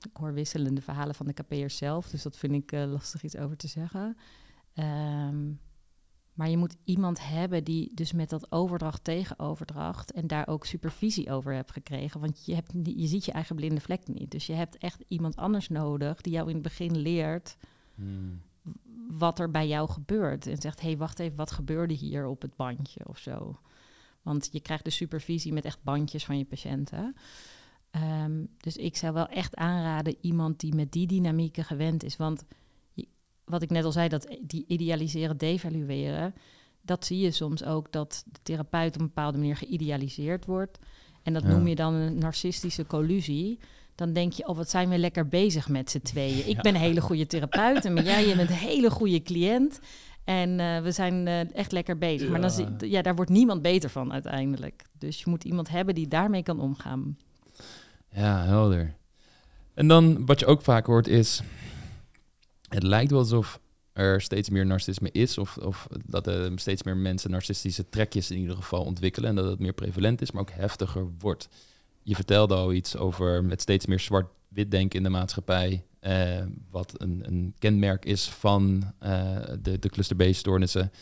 [0.00, 2.08] ik hoor wisselende verhalen van de KP'ers zelf.
[2.10, 4.16] Dus dat vind ik eh, lastig iets over te zeggen.
[4.74, 5.52] Ehm,
[6.32, 10.66] maar je moet iemand hebben die dus met dat overdracht tegen overdracht en daar ook
[10.66, 12.20] supervisie over hebt gekregen.
[12.20, 14.30] Want je, hebt, je ziet je eigen blinde vlek niet.
[14.30, 17.56] Dus je hebt echt iemand anders nodig die jou in het begin leert
[17.94, 18.40] Hmm.
[19.08, 20.46] Wat er bij jou gebeurt.
[20.46, 23.58] En zegt, hé, hey, wacht even, wat gebeurde hier op het bandje of zo?
[24.22, 27.14] Want je krijgt de supervisie met echt bandjes van je patiënten.
[27.90, 32.16] Ehm, dus ik zou wel echt aanraden iemand die met die dynamieken gewend is.
[32.16, 32.44] Want
[33.44, 36.34] wat ik net al zei, dat die idealiseren, devalueren...
[36.80, 40.78] dat zie je soms ook, dat de therapeut op een bepaalde manier geïdealiseerd wordt.
[41.22, 41.48] En dat Ja.
[41.48, 43.58] noem je dan een narcistische collusie.
[43.94, 46.48] Dan denk je, oh, wat zijn we lekker bezig met z'n tweeën.
[46.48, 46.60] Ik Ja.
[46.60, 49.80] ben een hele goede therapeut en jij je bent een hele goede cliënt.
[50.24, 52.28] En eh, we zijn eh, echt lekker bezig.
[52.28, 54.82] Maar dan, zie- ja, daar wordt niemand beter van uiteindelijk.
[54.98, 57.16] Dus je moet iemand hebben die daarmee kan omgaan.
[58.10, 58.94] Ja, helder.
[59.74, 61.40] En dan wat je ook vaak hoort is,
[62.68, 63.60] het lijkt wel alsof
[63.92, 68.38] er steeds meer narcisme is, of, of dat er steeds meer mensen narcistische trekjes in
[68.38, 71.48] ieder geval ontwikkelen en dat het meer prevalent is, maar ook heftiger wordt.
[72.04, 77.00] Je vertelde al iets over met steeds meer zwart-wit denken in de maatschappij, eh, wat
[77.00, 80.92] een, een kenmerk is van eh, de, de cluster B-stoornissen.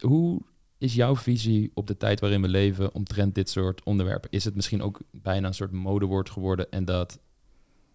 [0.00, 0.42] Hoe
[0.78, 4.30] is jouw visie op de tijd waarin we leven omtrent dit soort onderwerpen?
[4.30, 7.18] Is het misschien ook bijna een soort modewoord geworden en dat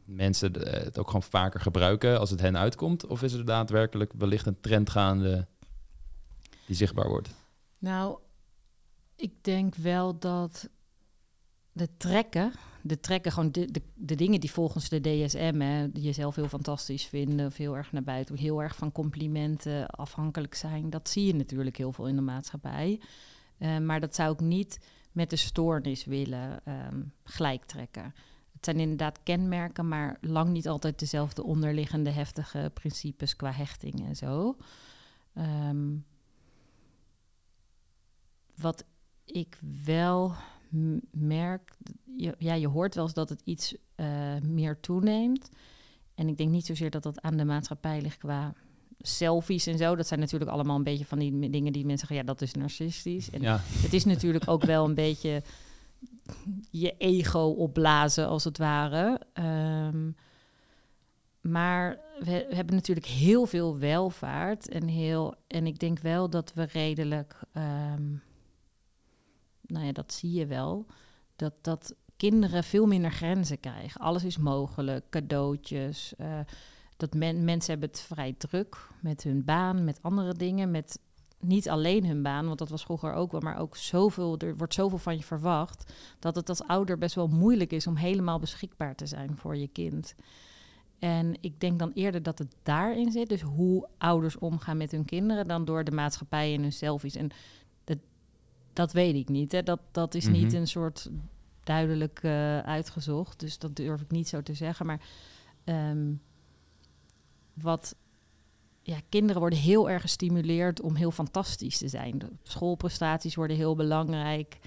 [0.06, 3.08] mensen het ook gewoon vaker gebruiken als het hen uitkomt?
[3.08, 5.48] Of is er daadwerkelijk wellicht een trend gaande
[6.66, 7.30] die zichtbaar wordt?
[7.78, 8.18] Nou,
[9.16, 10.70] ik denk wel dat
[11.72, 12.52] de trekken,
[12.82, 17.46] de trekken, gewoon de, de, dingen die volgens de DSM, hè, jezelf heel fantastisch vinden,
[17.46, 21.78] of heel erg naar buiten, heel erg van complimenten afhankelijk zijn, dat zie je natuurlijk
[21.78, 23.00] heel veel in de maatschappij.
[23.58, 24.80] Eh, maar dat zou ik niet
[25.12, 28.14] met de stoornis willen ehm gelijk trekken.
[28.54, 34.16] Het zijn inderdaad kenmerken, maar lang niet altijd dezelfde onderliggende heftige principes qua hechting en
[34.16, 34.58] zo.
[35.34, 35.96] Ehm,
[38.56, 38.84] wat
[39.26, 40.36] ik wel
[41.12, 41.72] merk,
[42.18, 45.50] je, ja, je hoort wel eens dat het iets eh, meer toeneemt.
[46.16, 48.54] En ik denk niet zozeer dat dat aan de maatschappij ligt qua
[49.00, 49.96] selfies en zo.
[49.96, 52.54] Dat zijn natuurlijk allemaal een beetje van die dingen die mensen zeggen, ja, dat is
[52.54, 53.30] narcistisch.
[53.30, 55.44] En Ja, het is natuurlijk ook wel een beetje
[56.70, 59.22] je ego opblazen, als het ware.
[59.34, 60.12] Ehm,
[61.42, 64.70] maar we, we hebben natuurlijk heel veel welvaart.
[64.70, 67.40] En, heel, en ik denk wel dat we redelijk...
[67.52, 68.04] ehm,
[69.72, 70.86] nou ja, dat zie je wel.
[71.36, 74.02] Dat, dat kinderen veel minder grenzen krijgen.
[74.02, 75.10] Alles is mogelijk.
[75.10, 76.16] Cadeautjes.
[76.16, 76.40] eh,
[76.98, 80.72] dat men, mensen hebben het vrij druk met hun baan, met andere dingen.
[80.72, 81.00] Met
[81.40, 84.74] niet alleen hun baan, want dat was vroeger ook wel, maar ook zoveel, er wordt
[84.74, 88.96] zoveel van je verwacht, dat het als ouder best wel moeilijk is om helemaal beschikbaar
[88.96, 90.16] te zijn voor je kind.
[91.00, 95.06] En ik denk dan eerder dat het daarin zit, dus hoe ouders omgaan met hun
[95.06, 97.16] kinderen, dan door de maatschappij en hun selfies.
[97.16, 97.30] En
[98.74, 99.64] dat, weet ik niet, hè.
[99.64, 100.56] Dat, dat is niet Mhm.
[100.56, 101.10] een soort
[101.64, 104.86] duidelijk eh, uitgezocht, dus dat durf ik niet zo te zeggen.
[104.86, 105.02] Maar
[105.64, 106.14] ehm,
[107.54, 107.96] wat
[108.82, 112.18] ja, kinderen worden heel erg gestimuleerd om heel fantastisch te zijn.
[112.18, 114.58] De schoolprestaties worden heel belangrijk.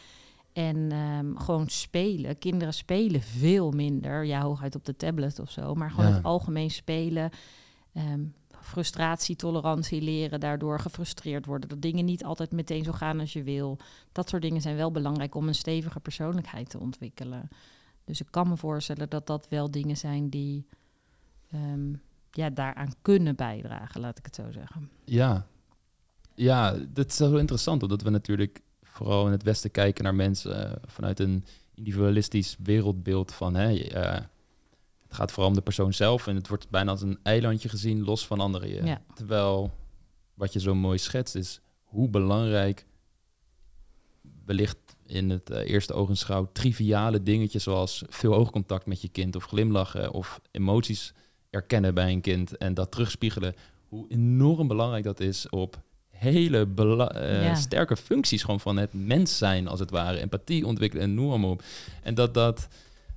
[0.52, 2.38] En ehm, gewoon spelen.
[2.38, 4.24] Kinderen spelen veel minder.
[4.24, 5.74] Ja, hooguit op de tablet of zo.
[5.74, 6.14] Maar gewoon Ja.
[6.16, 7.30] het algemeen spelen.
[7.92, 8.20] ehm
[8.64, 10.40] frustratie, tolerantie leren.
[10.40, 11.68] Daardoor gefrustreerd worden.
[11.68, 13.78] Dat dingen niet altijd meteen zo gaan als je wil.
[14.12, 17.48] Dat soort dingen zijn wel belangrijk om een stevige persoonlijkheid te ontwikkelen.
[18.04, 20.66] Dus ik kan me voorstellen dat dat wel dingen zijn die
[21.50, 21.92] ehm,
[22.30, 24.90] ja, daaraan kunnen bijdragen, laat ik het zo zeggen.
[25.04, 25.46] ja.
[26.36, 30.70] Ja, dat is wel interessant, omdat we natuurlijk vooral in het Westen kijken naar mensen
[30.70, 31.44] eh, vanuit een
[31.74, 34.22] individualistisch wereldbeeld van hè, eh,
[35.14, 38.04] het gaat vooral om de persoon zelf en het wordt bijna als een eilandje gezien,
[38.04, 38.86] los van anderen.
[38.86, 39.02] Ja.
[39.14, 39.72] Terwijl
[40.34, 42.86] wat je zo mooi schetst is hoe belangrijk
[44.44, 49.44] wellicht in het eh, eerste ogenschouw triviale dingetjes zoals veel oogcontact met je kind of
[49.44, 51.12] glimlachen of emoties
[51.50, 53.54] erkennen bij een kind en dat terugspiegelen,
[53.88, 57.54] hoe enorm belangrijk dat is op hele eh, Ja.
[57.54, 61.50] sterke functies gewoon van het mens zijn als het ware, empathie ontwikkelen en noem maar
[61.50, 61.62] op.
[62.02, 62.68] En dat dat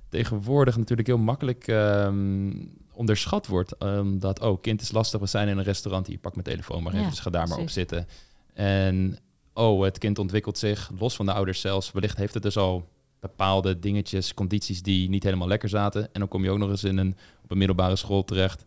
[0.08, 2.52] tegenwoordig natuurlijk heel makkelijk ehm,
[2.92, 3.78] onderschat wordt.
[3.78, 6.92] Omdat, oh, kind is lastig, we zijn in een restaurant, hier, pak mijn telefoon maar
[6.92, 8.06] Ja, even, dus ga daar maar op zitten.
[8.54, 9.18] En,
[9.52, 11.92] oh, het kind ontwikkelt zich, los van de ouders zelfs.
[11.92, 12.88] Wellicht heeft het dus al
[13.20, 16.02] bepaalde dingetjes, condities die niet helemaal lekker zaten.
[16.02, 18.64] En dan kom je ook nog eens in een, op een middelbare school terecht,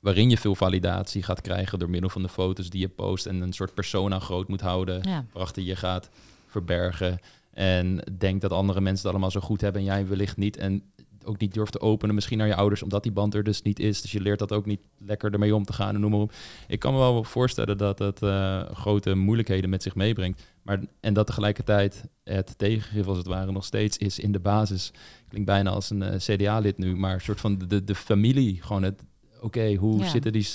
[0.00, 3.40] waarin je veel validatie gaat krijgen door middel van de foto's die je post en
[3.40, 6.10] een soort persona groot moet houden Ja, waarachter je gaat
[6.46, 7.18] verbergen.
[7.50, 10.56] En denkt dat andere mensen het allemaal zo goed hebben en jij wellicht niet.
[10.56, 10.82] En
[11.24, 13.78] ook niet durft te openen, misschien naar je ouders, omdat die band er dus niet
[13.78, 14.02] is.
[14.02, 16.32] Dus je leert dat ook niet lekker ermee om te gaan en noem maar op.
[16.68, 20.42] Ik kan me wel voorstellen dat het eh, grote moeilijkheden met zich meebrengt.
[20.62, 24.92] Maar, en dat tegelijkertijd het tegengif als het ware nog steeds is in de basis.
[25.28, 28.62] Klinkt bijna als een eh, CDA-lid nu, maar een soort van de, de, familie.
[28.62, 29.02] Gewoon het,
[29.40, 30.08] oké, hoe Ja.
[30.08, 30.46] zitten die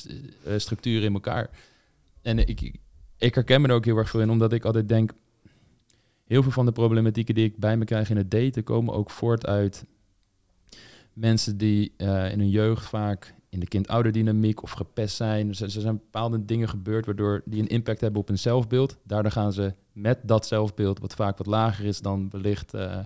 [0.43, 1.49] eh, structuren in elkaar?
[2.21, 2.75] En ik, ik,
[3.17, 5.11] ik herken me er ook heel erg veel in, omdat ik altijd denk...
[6.25, 8.63] Heel veel van de problematieken die ik bij me krijg in het daten...
[8.63, 9.85] komen ook voort uit
[11.13, 15.49] mensen die eh, in hun jeugd vaak in de kind-ouderdynamiek of gepest zijn.
[15.49, 18.97] Er zijn bepaalde dingen gebeurd waardoor die een impact hebben op hun zelfbeeld.
[19.03, 22.99] Daardoor gaan ze met dat zelfbeeld, wat vaak wat lager is dan wellicht uh,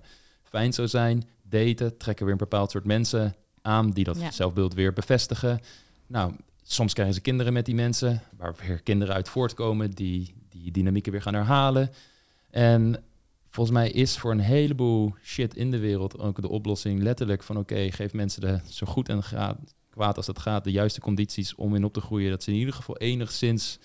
[0.43, 4.93] fijn zou zijn, daten, trekken weer een bepaald soort mensen aan die dat zelfbeeld weer
[4.93, 5.59] bevestigen.
[6.07, 10.71] Nou, soms krijgen ze kinderen met die mensen, waar weer kinderen uit voortkomen die die
[10.71, 11.89] dynamieken weer gaan herhalen.
[12.49, 13.03] En
[13.49, 17.57] volgens mij is voor een heleboel shit in de wereld ook de oplossing letterlijk van
[17.57, 19.23] oké, geef mensen de zo goed en
[19.89, 22.29] kwaad als dat gaat de juiste condities om in op te groeien.
[22.29, 23.79] Dat ze in ieder geval enigszins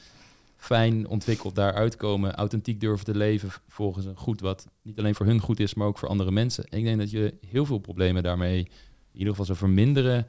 [0.56, 5.26] fijn ontwikkeld daaruit komen, authentiek durven te leven volgens een goed wat niet alleen voor
[5.26, 6.64] hun goed is, maar ook voor andere mensen.
[6.68, 8.68] ik denk dat je heel veel problemen daarmee in
[9.12, 10.26] ieder geval zou verminderen.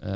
[0.00, 0.10] Uh,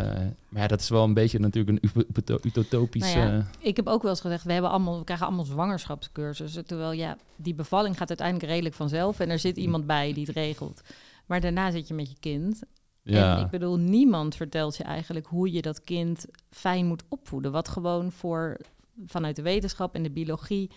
[0.48, 3.14] maar ja, dat is wel een beetje natuurlijk een utopisch.
[3.14, 6.66] Nou ja, ik heb ook wel eens gezegd, we, hebben allemaal, we krijgen allemaal zwangerschapscursussen.
[6.66, 9.20] Terwijl ja, die bevalling gaat uiteindelijk redelijk vanzelf.
[9.20, 10.80] En er zit iemand bij die het regelt.
[11.26, 12.62] Maar daarna zit je met je kind.
[13.02, 13.36] Ja.
[13.36, 17.52] En ik bedoel, niemand vertelt je eigenlijk hoe je dat kind fijn moet opvoeden.
[17.52, 18.60] Wat gewoon voor
[19.06, 20.70] vanuit de wetenschap en de biologie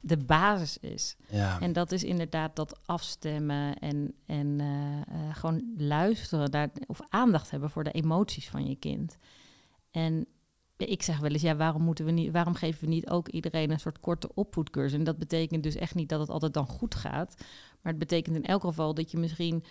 [0.00, 1.16] de basis is.
[1.28, 1.60] Ja.
[1.60, 7.50] En dat is inderdaad dat afstemmen en, en uh, uh, gewoon luisteren daar, of aandacht
[7.50, 9.16] hebben voor de emoties van je kind.
[9.90, 10.26] En
[10.76, 13.70] ik zeg wel eens, ja, waarom, moeten we niet, waarom geven we niet ook iedereen
[13.70, 14.98] een soort korte opvoedcursus?
[14.98, 17.34] En dat betekent dus echt niet dat het altijd dan goed gaat.
[17.82, 19.64] Maar het betekent in elk geval dat je misschien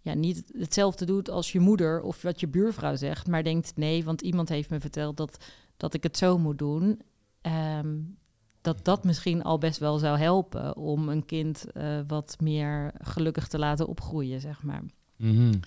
[0.00, 4.04] ja, niet hetzelfde doet als je moeder of wat je buurvrouw zegt, maar denkt nee,
[4.04, 5.44] want iemand heeft me verteld dat,
[5.76, 7.00] dat ik het zo moet doen.
[7.42, 8.18] Um,
[8.60, 13.48] dat dat misschien al best wel zou helpen om een kind uh, wat meer gelukkig
[13.48, 14.82] te laten opgroeien, zeg maar.
[15.16, 15.60] Mm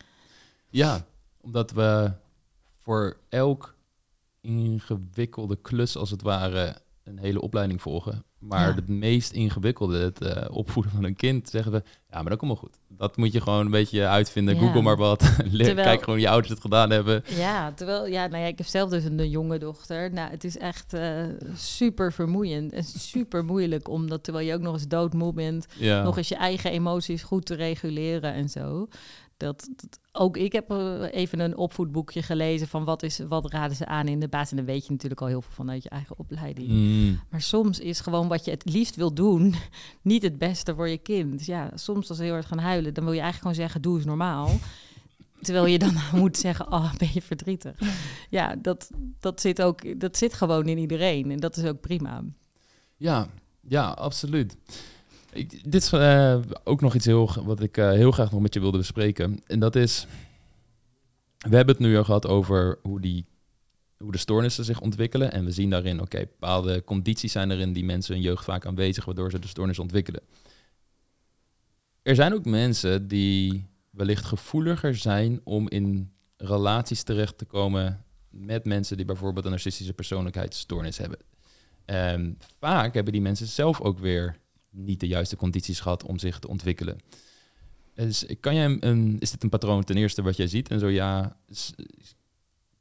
[0.69, 1.05] Ja,
[1.41, 2.11] omdat we
[2.77, 3.75] voor elk
[4.41, 8.24] ingewikkelde klus als het ware een hele opleiding volgen.
[8.39, 12.38] Maar het meest ingewikkelde, het uh, opvoeden van een kind, zeggen we, ja, maar dat
[12.38, 12.80] komt wel goed.
[12.88, 14.58] Dat moet je gewoon een beetje uitvinden.
[14.58, 15.20] Google maar wat.
[15.38, 17.24] terwijl, Kijk gewoon je ouders het gedaan hebben.
[17.26, 20.14] Ja, terwijl, ja, nou ja, ik heb zelf dus een, jonge dochter.
[20.14, 21.24] Nou, het is echt uh,
[21.56, 26.28] super vermoeiend en super moeilijk, omdat terwijl je ook nog eens doodmoe bent, nog eens
[26.28, 28.88] je eigen emoties goed te reguleren en zo.
[29.43, 29.69] Dat,
[30.11, 34.07] ook ik heb eh, even een opvoedboekje gelezen van wat, is, wat raden ze aan
[34.07, 34.49] in de basis.
[34.51, 36.69] En dan weet je natuurlijk al heel veel vanuit je eigen opleiding.
[36.69, 37.19] Mm.
[37.29, 39.55] Maar soms is gewoon wat je het liefst wil doen
[40.01, 41.37] niet het beste voor je kind.
[41.37, 43.81] Dus ja, soms als ze heel erg gaan huilen, dan wil je eigenlijk gewoon zeggen,
[43.81, 44.49] doe eens normaal.
[45.41, 47.79] Terwijl je dan moet zeggen, oh, ben je verdrietig.
[48.29, 48.89] Ja, dat,
[49.19, 51.31] dat, zit ook, dat zit gewoon in iedereen.
[51.31, 52.23] En dat is ook prima.
[52.97, 53.27] Ja,
[53.61, 54.57] ja, absoluut.
[55.63, 58.59] Dit is uh, ook nog iets heel, wat ik uh, heel graag nog met je
[58.59, 59.39] wilde bespreken.
[59.47, 60.07] En dat is,
[61.38, 63.25] we hebben het nu al gehad over hoe, die,
[63.97, 65.31] hoe de stoornissen zich ontwikkelen.
[65.31, 69.05] En we zien daarin, oké, bepaalde condities zijn erin die mensen hun jeugd vaak aanwezig,
[69.05, 70.21] waardoor ze de stoornis ontwikkelen.
[72.01, 78.65] Er zijn ook mensen die wellicht gevoeliger zijn om in relaties terecht te komen met
[78.65, 81.19] mensen die bijvoorbeeld een narcistische persoonlijkheidsstoornis hebben.
[81.86, 84.41] En vaak hebben die mensen zelf ook weer
[84.74, 86.99] niet de juiste condities gehad om zich te ontwikkelen.
[87.93, 90.69] Dus kan jij een, is dit een patroon ten eerste wat jij ziet?
[90.69, 91.38] En zo ja,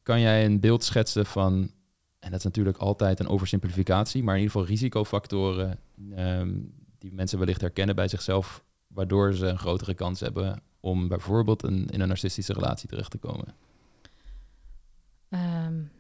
[0.03, 1.71] kan jij een beeld schetsen van,
[2.19, 5.79] en dat is natuurlijk altijd een oversimplificatie, maar in ieder geval risicofactoren
[6.19, 11.63] um, die mensen wellicht herkennen bij zichzelf, waardoor ze een grotere kans hebben om bijvoorbeeld
[11.63, 13.55] een, in een narcistische relatie terecht te komen?
[15.29, 15.91] Um,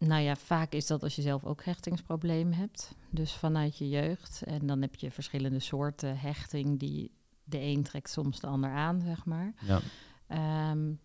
[0.00, 2.94] nou ja, vaak is dat als je zelf ook hechtingsproblemen hebt.
[3.10, 4.42] Dus vanuit je jeugd.
[4.42, 7.10] En dan heb je verschillende soorten hechting die
[7.44, 9.54] de een trekt soms de ander aan, zeg maar.
[9.60, 9.80] Ja.
[10.70, 11.00] Um,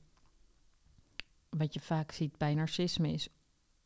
[1.49, 3.29] wat je vaak ziet bij narcisme is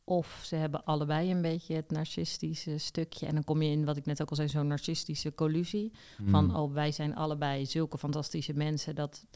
[0.04, 3.26] of ze hebben allebei een beetje het narcistische stukje.
[3.26, 5.92] En dan kom je in, wat ik net ook al zei, zo'n narcistische collusie.
[6.26, 6.56] Van, hmm.
[6.56, 9.26] oh, wij zijn allebei zulke fantastische mensen dat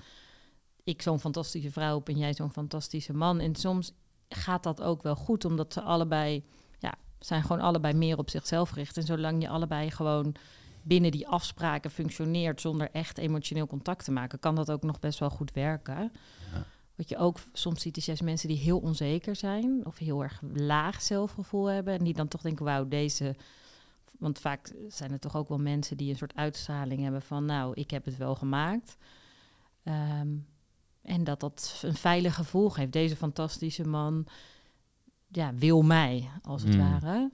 [0.85, 3.41] ik zo'n fantastische vrouw heb en jij zo'n fantastische man.
[3.41, 3.93] En soms
[4.29, 6.45] gaat dat ook wel goed, omdat ze allebei,
[6.79, 8.97] ja, zijn gewoon allebei meer op zichzelf gericht.
[8.97, 10.35] En zolang je allebei gewoon
[10.83, 15.19] binnen die afspraken functioneert zonder echt emotioneel contact te maken, kan dat ook nog best
[15.19, 16.13] wel goed werken.
[16.53, 16.67] Ja.
[16.95, 20.41] Wat je ook soms ziet, is juist mensen die heel onzeker zijn of heel erg
[20.53, 21.95] laag zelfgevoel hebben.
[21.95, 23.37] En die dan toch denken, wauw, deze.
[24.19, 27.75] Want vaak zijn er toch ook wel mensen die een soort uitstraling hebben van, nou,
[27.75, 28.97] ik heb het wel gemaakt.
[29.85, 30.47] Um,
[31.05, 32.93] en dat dat een veilig gevoel geeft.
[32.93, 34.27] Deze fantastische man
[35.29, 36.79] ja, wil mij, als het mm.
[36.79, 37.31] ware.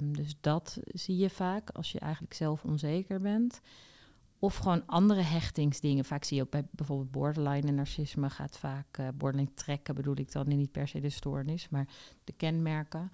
[0.00, 3.60] Um, dus dat zie je vaak als je eigenlijk zelf onzeker bent.
[4.38, 6.04] Of gewoon andere hechtingsdingen.
[6.04, 10.18] Vaak zie je ook bij bijvoorbeeld borderline en narcisme gaat vaak uh, borderline trekken, bedoel
[10.18, 11.88] ik dan niet per se de stoornis, maar
[12.24, 13.12] de kenmerken.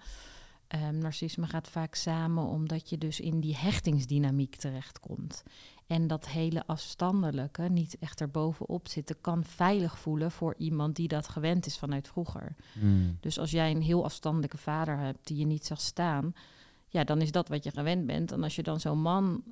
[0.75, 5.43] Um, narcisme gaat vaak samen omdat je dus in die hechtingsdynamiek terechtkomt.
[5.91, 11.27] En dat hele afstandelijke, niet echt erbovenop zitten, kan veilig voelen voor iemand die dat
[11.27, 12.55] gewend is vanuit vroeger.
[12.79, 13.17] Hmm.
[13.19, 16.33] Dus als jij een heel afstandelijke vader hebt die je niet zag staan,
[16.87, 18.31] ja, dan is dat wat je gewend bent.
[18.31, 19.43] En als je dan zo'n man,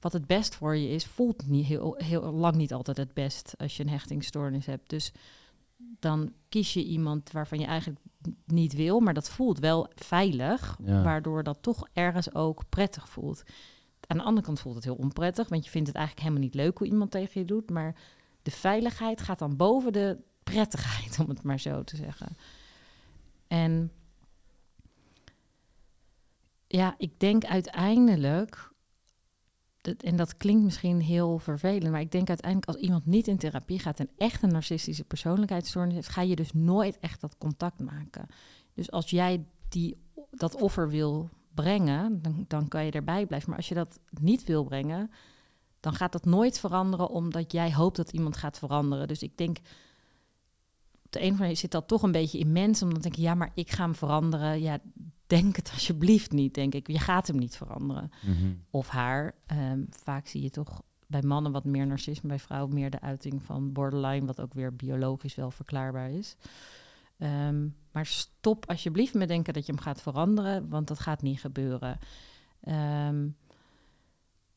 [0.00, 3.54] wat het best voor je is, voelt niet heel, heel lang niet altijd het best
[3.58, 4.90] als je een hechtingstoornis hebt.
[4.90, 5.12] Dus
[5.98, 8.00] dan kies je iemand waarvan je eigenlijk
[8.46, 11.02] niet wil, maar dat voelt wel veilig, Ja.
[11.02, 13.42] waardoor dat toch ergens ook prettig voelt.
[14.12, 16.54] Aan de andere kant voelt het heel onprettig, want je vindt het eigenlijk helemaal niet
[16.54, 17.94] leuk hoe iemand tegen je doet, maar
[18.42, 22.36] de veiligheid gaat dan boven de prettigheid, om het maar zo te zeggen.
[23.46, 23.92] En
[26.66, 28.70] ja, ik denk uiteindelijk,
[29.80, 33.38] dat, en dat klinkt misschien heel vervelend, maar ik denk uiteindelijk als iemand niet in
[33.38, 37.80] therapie gaat en echt een narcistische persoonlijkheidsstoornis heeft, ga je dus nooit echt dat contact
[37.80, 38.26] maken.
[38.74, 39.96] Dus als jij die,
[40.30, 43.48] dat offer wil brengen, dan, dan kan je erbij blijven.
[43.48, 45.10] Maar als je dat niet wil brengen,
[45.80, 49.08] dan gaat dat nooit veranderen omdat jij hoopt dat iemand gaat veranderen.
[49.08, 49.58] Dus ik denk,
[51.04, 53.14] op de een of andere manier zit dat toch een beetje in mensen, omdat denk
[53.14, 54.60] ik, ja, maar ik ga hem veranderen.
[54.60, 54.78] Ja,
[55.26, 56.86] denk het alsjeblieft niet, denk ik.
[56.86, 58.10] Je gaat hem niet veranderen.
[58.20, 58.52] Mhm.
[58.70, 59.34] Of haar.
[59.46, 63.42] Ehm, vaak zie je toch bij mannen wat meer narcisme, bij vrouwen meer de uiting
[63.42, 66.36] van borderline, wat ook weer biologisch wel verklaarbaar is.
[67.22, 71.40] Ehm, maar stop alsjeblieft met denken dat je hem gaat veranderen, want dat gaat niet
[71.40, 71.98] gebeuren.
[72.60, 73.28] Ehm,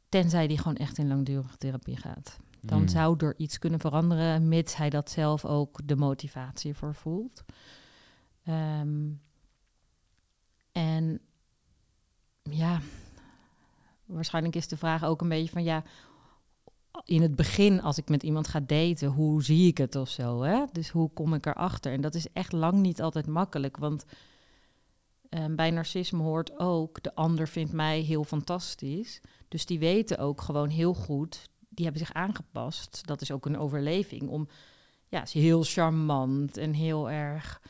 [0.09, 2.39] tenzij die gewoon echt in langdurige therapie gaat.
[2.61, 2.87] Dan Hmm.
[2.87, 7.43] zou er iets kunnen veranderen, mits hij dat zelf ook de motivatie voor voelt.
[8.43, 9.11] Ehm,
[10.71, 11.19] en
[12.43, 12.79] ja,
[14.05, 15.83] waarschijnlijk is de vraag ook een beetje van ja,
[17.03, 20.41] in het begin als ik met iemand ga daten, hoe zie ik het of zo?
[20.41, 20.63] Hè?
[20.71, 21.91] Dus hoe kom ik erachter?
[21.91, 24.05] En dat is echt lang niet altijd makkelijk, want
[25.29, 29.21] ehm, bij narcisme hoort ook de ander vindt mij heel fantastisch.
[29.47, 33.07] Dus die weten ook gewoon heel goed, die hebben zich aangepast.
[33.07, 34.47] Dat is ook een overleving om,
[35.07, 37.61] ja, is heel charmant en heel erg.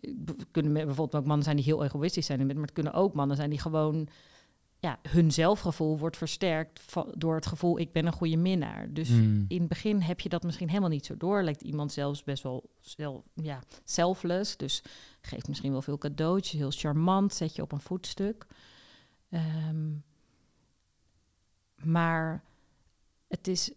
[0.00, 3.36] Het kunnen bijvoorbeeld ook mannen zijn die heel egoïstisch zijn, maar het kunnen ook mannen
[3.36, 4.08] zijn die gewoon
[4.84, 8.92] ja, hun zelfgevoel wordt versterkt door het gevoel ik ben een goede minnaar.
[8.92, 9.44] Dus Hmm.
[9.48, 11.42] in het begin heb je dat misschien helemaal niet zo door.
[11.42, 14.56] Lijkt iemand zelfs best wel zelf, ja, selfless.
[14.56, 14.82] Dus
[15.20, 18.46] geeft misschien wel veel cadeautjes, heel charmant, zet je op een voetstuk.
[19.30, 19.92] Ehm,
[21.82, 22.44] maar
[23.28, 23.72] het is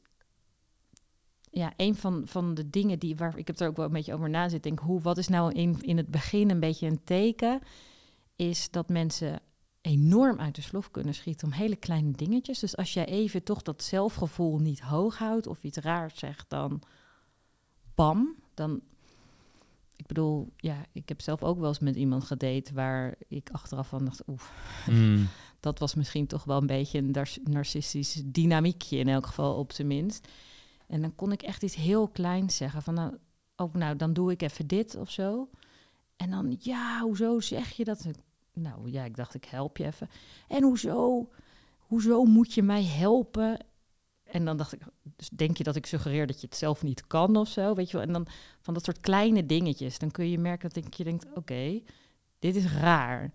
[1.49, 4.13] ja, een van, van de dingen die waar ik heb er ook wel een beetje
[4.13, 4.63] over na zit.
[4.63, 7.61] Denk, hoe, wat is nou in, in het begin een beetje een teken?
[8.35, 9.41] Is dat mensen
[9.87, 12.59] enorm uit de slof kunnen schieten om hele kleine dingetjes.
[12.59, 16.81] Dus als jij even toch dat zelfgevoel niet hoog houdt of iets raars zegt, dan
[17.95, 18.81] bam, dan.
[19.95, 23.87] Ik bedoel, ja, ik heb zelf ook wel eens met iemand gedate waar ik achteraf
[23.87, 24.41] van dacht, oeh,
[24.85, 25.27] Hmm.
[25.59, 29.71] dat was misschien toch wel een beetje een nar- narcistisch dynamiekje in elk geval op
[29.71, 30.27] zijn minst.
[30.87, 33.17] En dan kon ik echt iets heel kleins zeggen van nou,
[33.55, 35.49] ook nou, dan doe ik even dit of zo.
[36.15, 38.07] En dan, ja, hoezo zeg je dat?
[38.57, 40.09] Nou ja, ik dacht, ik help je even.
[40.47, 41.29] En hoezo,
[41.77, 43.65] hoezo moet je mij helpen?
[44.23, 44.81] En dan dacht ik,
[45.15, 47.91] dus denk je dat ik suggereer dat je het zelf niet kan of zo, weet
[47.91, 48.05] je wel?
[48.05, 48.27] En dan
[48.61, 51.81] van dat soort kleine dingetjes, dan kun je merken dat je denkt, oké,
[52.39, 53.31] dit is raar.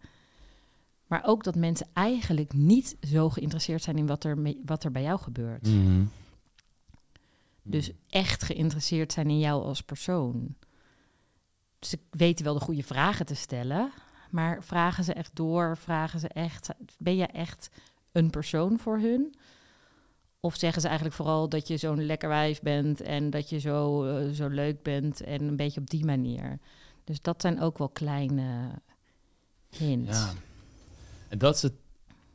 [1.07, 4.91] Maar ook dat mensen eigenlijk niet zo geïnteresseerd zijn in wat er, mee- wat er
[4.93, 5.67] bij jou gebeurt.
[5.67, 6.05] Mhm.
[7.63, 10.55] Dus echt geïnteresseerd zijn in jou als persoon.
[11.81, 13.93] Ze weten wel de goede vragen te stellen,
[14.33, 15.77] maar vragen ze echt door?
[15.77, 16.69] Vragen ze echt,
[16.99, 17.71] ben je echt
[18.13, 19.35] een persoon voor hun?
[20.41, 24.05] Of zeggen ze eigenlijk vooral dat je zo'n lekker wijf bent en dat je zo,
[24.05, 26.59] eh, zo leuk bent en een beetje op die manier.
[27.05, 28.71] Dus dat zijn ook wel kleine
[29.69, 30.19] hints.
[30.19, 30.33] Ja.
[31.29, 31.75] En dat is het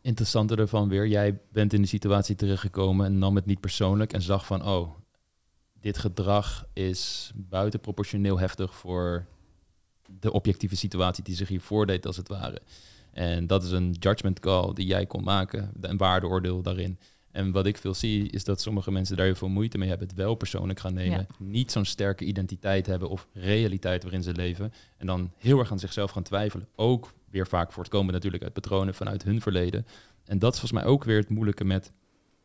[0.02, 1.08] interessante ervan weer.
[1.08, 4.90] Jij bent in de situatie terechtgekomen en nam het niet persoonlijk en zag van, oh,
[5.80, 9.26] dit gedrag is buitenproportioneel heftig voor
[10.20, 12.62] de objectieve situatie die zich hier voordeed, als het ware.
[13.12, 17.00] En dat is een judgment call die jij kon maken, een waardeoordeel daarin.
[17.32, 20.08] En wat ik veel zie, is dat sommige mensen daar heel veel moeite mee hebben,
[20.08, 21.46] het wel persoonlijk gaan nemen, Ja.
[21.46, 25.80] niet zo'n sterke identiteit hebben of realiteit waarin ze leven, en dan heel erg aan
[25.80, 26.68] zichzelf gaan twijfelen.
[26.76, 29.86] Ook weer vaak voortkomen natuurlijk uit patronen vanuit hun verleden.
[30.26, 31.92] En dat is volgens mij ook weer het moeilijke met,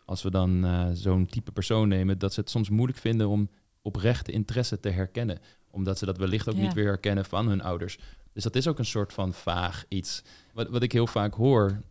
[0.05, 3.51] als we dan eh, zo'n type persoon nemen, dat ze het soms moeilijk vinden om
[3.83, 5.39] oprechte interesse te herkennen.
[5.73, 6.61] Omdat ze dat wellicht ook Ja.
[6.63, 7.99] niet weer herkennen van hun ouders.
[8.33, 10.23] Dus dat is ook een soort van vaag iets.
[10.53, 11.83] Wat, wat ik heel vaak hoor,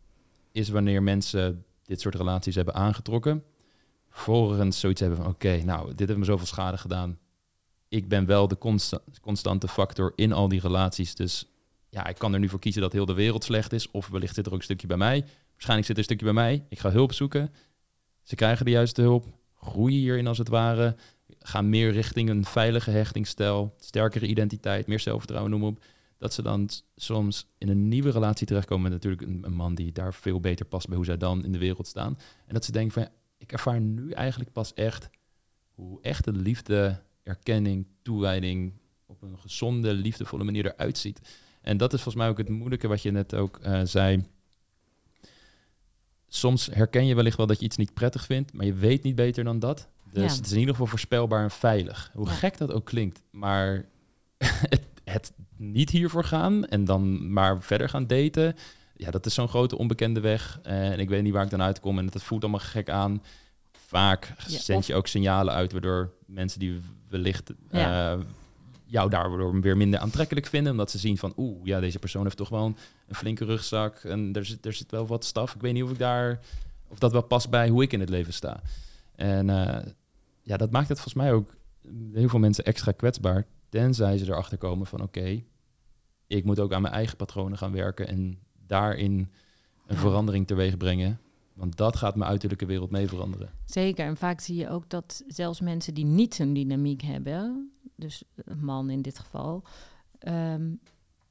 [0.51, 3.43] is wanneer mensen dit soort relaties hebben aangetrokken,
[4.09, 7.17] vervolgens zoiets hebben van, oké, nou, dit heeft me zoveel schade gedaan.
[7.87, 11.45] Ik ben wel de consta- constante factor in al die relaties, dus
[11.89, 13.91] ja, ik kan er nu voor kiezen dat heel de wereld slecht is.
[13.91, 15.25] Of wellicht zit er ook een stukje bij mij.
[15.51, 16.65] Waarschijnlijk zit er een stukje bij mij.
[16.69, 17.53] Ik ga hulp zoeken.
[18.21, 19.25] Ze krijgen de juiste hulp.
[19.55, 20.95] Groeien hierin als het ware.
[21.43, 23.75] Gaan meer richting een veilige hechtingsstijl.
[23.79, 24.87] Sterkere identiteit.
[24.87, 25.83] Meer zelfvertrouwen, noem op.
[26.17, 30.13] Dat ze dan soms in een nieuwe relatie terechtkomen met natuurlijk een, man die daar
[30.13, 32.17] veel beter past bij hoe zij dan in de wereld staan.
[32.47, 35.09] En dat ze denken van, ik ervaar nu eigenlijk pas echt
[35.73, 38.73] hoe echte liefde, erkenning, toewijding
[39.05, 41.21] op een gezonde, liefdevolle manier eruit ziet.
[41.61, 44.25] En dat is volgens mij ook het moeilijke wat je net ook uh, zei.
[46.27, 49.15] Soms herken je wellicht wel dat je iets niet prettig vindt, maar je weet niet
[49.15, 49.89] beter dan dat.
[50.11, 50.35] Dus Ja.
[50.37, 52.11] het is in ieder geval voorspelbaar en veilig.
[52.13, 52.31] Hoe Ja.
[52.33, 53.21] gek dat ook klinkt.
[53.31, 53.85] Maar
[54.73, 58.55] het, het niet hiervoor gaan en dan maar verder gaan daten.
[58.95, 60.59] Ja, dat is zo'n grote onbekende weg.
[60.63, 61.97] Eh, en ik weet niet waar ik dan uitkom.
[61.99, 63.23] En het voelt allemaal gek aan.
[63.71, 68.13] Vaak Ja, zend je ook signalen uit waardoor mensen die wellicht eh,
[68.85, 70.71] jou daardoor weer minder aantrekkelijk vinden.
[70.71, 73.95] Omdat ze zien van, oeh, ja, deze persoon heeft toch wel een, een flinke rugzak.
[74.03, 75.55] En er zit, er zit wel wat staf.
[75.55, 76.39] Ik weet niet of ik daar,
[76.87, 78.61] of dat wel past bij hoe ik in het leven sta.
[79.15, 79.85] En eh,
[80.41, 81.55] ja, dat maakt het volgens mij ook
[82.13, 83.45] heel veel mensen extra kwetsbaar.
[83.69, 85.43] Tenzij ze erachter komen van, oké,
[86.27, 88.07] ik moet ook aan mijn eigen patronen gaan werken.
[88.07, 89.29] En daarin
[89.87, 91.19] een verandering teweeg brengen.
[91.53, 93.49] Want dat gaat mijn uiterlijke wereld mee veranderen.
[93.65, 98.23] Zeker, en vaak zie je ook dat zelfs mensen die niet een dynamiek hebben, dus
[98.35, 99.63] een man in dit geval,
[100.19, 100.69] ehm,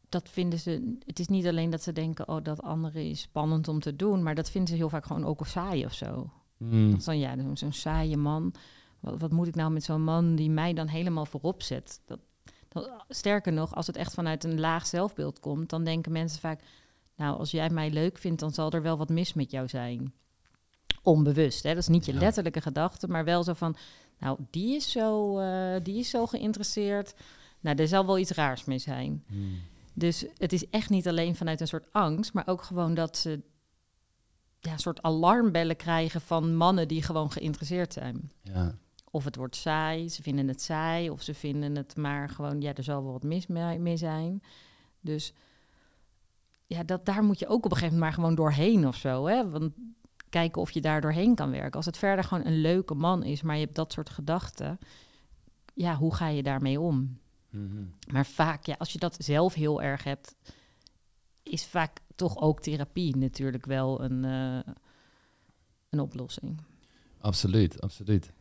[0.08, 0.96] dat vinden ze.
[1.06, 4.22] Het is niet alleen dat ze denken, oh, dat andere is spannend om te doen,
[4.22, 6.30] maar dat vinden ze heel vaak gewoon ook saai of zo.
[6.56, 6.98] Hmm.
[7.04, 8.54] Dan ja, zo'n- zo'n saaie man.
[9.00, 12.00] Wat, wat moet ik nou met zo'n man die mij dan helemaal voorop zet?
[12.04, 12.18] Dat,
[12.68, 16.62] dat, sterker nog, als het echt vanuit een laag zelfbeeld komt, dan denken mensen vaak,
[17.16, 20.12] nou, als jij mij leuk vindt, dan zal er wel wat mis met jou zijn.
[21.02, 21.68] Onbewust, hè?
[21.68, 23.76] dat is niet je letterlijke gedachte, maar wel zo van,
[24.18, 27.14] nou, die is zo, eh, die is zo geïnteresseerd.
[27.60, 29.24] Nou, er zal wel iets raars mee zijn.
[29.26, 29.58] Hmm.
[29.94, 33.40] Dus het is echt niet alleen vanuit een soort angst, maar ook gewoon dat ze
[34.60, 38.30] ja, een soort alarmbellen krijgen van mannen die gewoon geïnteresseerd zijn.
[38.42, 38.74] Ja.
[39.10, 42.74] Of het wordt saai, ze vinden het saai, of ze vinden het maar gewoon, ja,
[42.74, 44.42] er zal wel wat mis mee zijn.
[45.00, 45.32] Dus
[46.66, 49.26] ja, dat, daar moet je ook op een gegeven moment maar gewoon doorheen of zo.
[49.26, 49.50] Hè?
[49.50, 49.72] Want
[50.28, 51.72] kijken of je daar doorheen kan werken.
[51.72, 54.78] Als het verder gewoon een leuke man is, maar je hebt dat soort gedachten,
[55.74, 57.18] ja, hoe ga je daarmee om?
[57.50, 57.84] Mhm.
[58.12, 60.36] Maar vaak, ja, als je dat zelf heel erg hebt,
[61.42, 64.72] is vaak toch ook therapie natuurlijk wel een, eh,
[65.88, 66.60] een oplossing.
[67.20, 68.32] Absoluut, absoluut.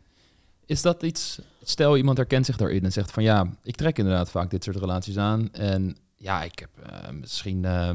[0.69, 4.29] Is dat iets, stel iemand herkent zich daarin en zegt van ja, ik trek inderdaad
[4.31, 5.53] vaak dit soort relaties aan.
[5.53, 7.91] En ja, ik heb eh, misschien eh,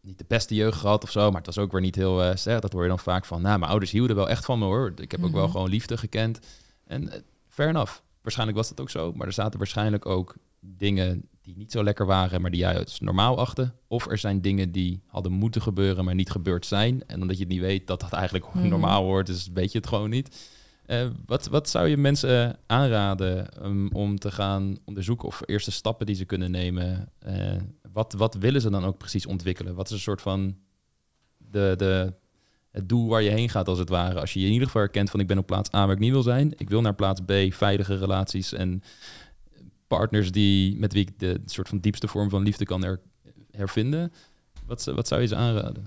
[0.00, 2.62] niet de beste jeugd gehad of zo, maar het was ook weer niet heel sterk.
[2.62, 4.92] Dat hoor je dan vaak van, nou, mijn ouders hielden wel echt van me hoor.
[4.96, 5.50] Ik heb ook wel Mhm.
[5.52, 6.38] gewoon liefde gekend.
[6.86, 7.92] En eh, fair enough.
[8.22, 12.06] Waarschijnlijk was dat ook zo, maar er zaten waarschijnlijk ook dingen die niet zo lekker
[12.06, 13.72] waren, maar die jij als normaal achtte.
[13.86, 17.02] Of er zijn dingen die hadden moeten gebeuren, maar niet gebeurd zijn.
[17.06, 18.68] En omdat je het niet weet dat dat eigenlijk Mhm.
[18.68, 20.50] normaal wordt, dus weet je het gewoon niet.
[20.86, 26.06] Eh, wat, wat zou je mensen aanraden um, om te gaan onderzoeken of eerste stappen
[26.06, 27.08] die ze kunnen nemen?
[27.18, 27.56] Eh,
[27.92, 29.74] wat, wat willen ze dan ook precies ontwikkelen?
[29.74, 30.56] Wat is een soort van
[31.36, 32.12] de, de,
[32.70, 34.20] het doel waar je heen gaat als het ware?
[34.20, 36.00] Als je je in ieder geval herkent van ik ben op plaats A waar ik
[36.00, 36.52] niet wil zijn.
[36.56, 38.82] Ik wil naar plaats B, veilige relaties en
[39.86, 43.00] partners die, met wie ik de soort van diepste vorm van liefde kan her-
[43.50, 44.12] hervinden.
[44.66, 45.86] Wat, wat zou je ze aanraden?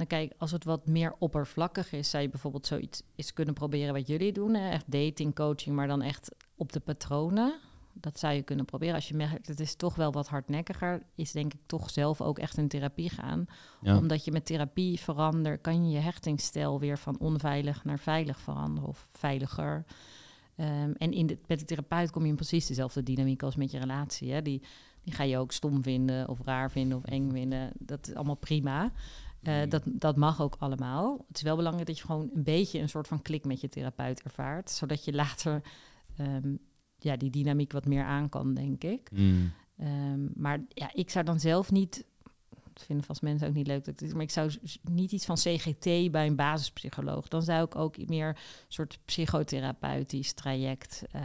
[0.00, 3.94] Dan kijk, als het wat meer oppervlakkig is, zou je bijvoorbeeld zoiets eens kunnen proberen
[3.94, 4.54] wat jullie doen.
[4.54, 4.70] Hè?
[4.70, 7.54] Echt dating, coaching, maar dan echt op de patronen.
[7.92, 8.94] Dat zou je kunnen proberen.
[8.94, 12.38] Als je merkt, het is toch wel wat hardnekkiger, is denk ik toch zelf ook
[12.38, 13.46] echt in therapie gaan.
[13.80, 13.96] Ja.
[13.96, 18.88] Omdat je met therapie verandert, kan je je hechtingsstijl weer van onveilig naar veilig veranderen
[18.88, 19.84] of veiliger.
[20.56, 23.70] Ehm, en in de, met de therapeut kom je in precies dezelfde dynamiek als met
[23.70, 24.32] je relatie.
[24.32, 24.42] Hè?
[24.42, 24.62] Die,
[25.02, 27.72] die ga je ook stom vinden of raar vinden of eng vinden.
[27.78, 28.92] Dat is allemaal prima.
[29.42, 29.68] Eh, Mhm.
[29.68, 31.24] dat, dat mag ook allemaal.
[31.28, 33.68] Het is wel belangrijk dat je gewoon een beetje een soort van klik met je
[33.68, 34.70] therapeut ervaart.
[34.70, 35.62] Zodat je later
[36.16, 36.54] ehm,
[36.98, 39.10] ja, die dynamiek wat meer aan kan, denk ik.
[39.12, 39.52] Mm.
[39.78, 42.04] Ehm, maar ja, ik zou dan zelf niet.
[42.72, 43.84] Dat vinden vast mensen ook niet leuk.
[43.84, 44.50] Dat ik dit- maar ik zou
[44.90, 47.28] niet iets van CGT bij een basispsycholoog.
[47.28, 48.36] Dan zou ik ook meer een
[48.68, 51.22] soort psychotherapeutisch traject eh,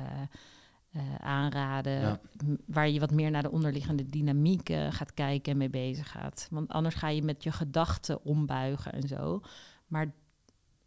[0.95, 1.99] eh, aanraden.
[1.99, 2.19] Ja.
[2.65, 6.47] Waar je wat meer naar de onderliggende dynamiek gaat kijken en mee bezig gaat.
[6.51, 9.41] Want anders ga je met je gedachten ombuigen en zo.
[9.87, 10.13] Maar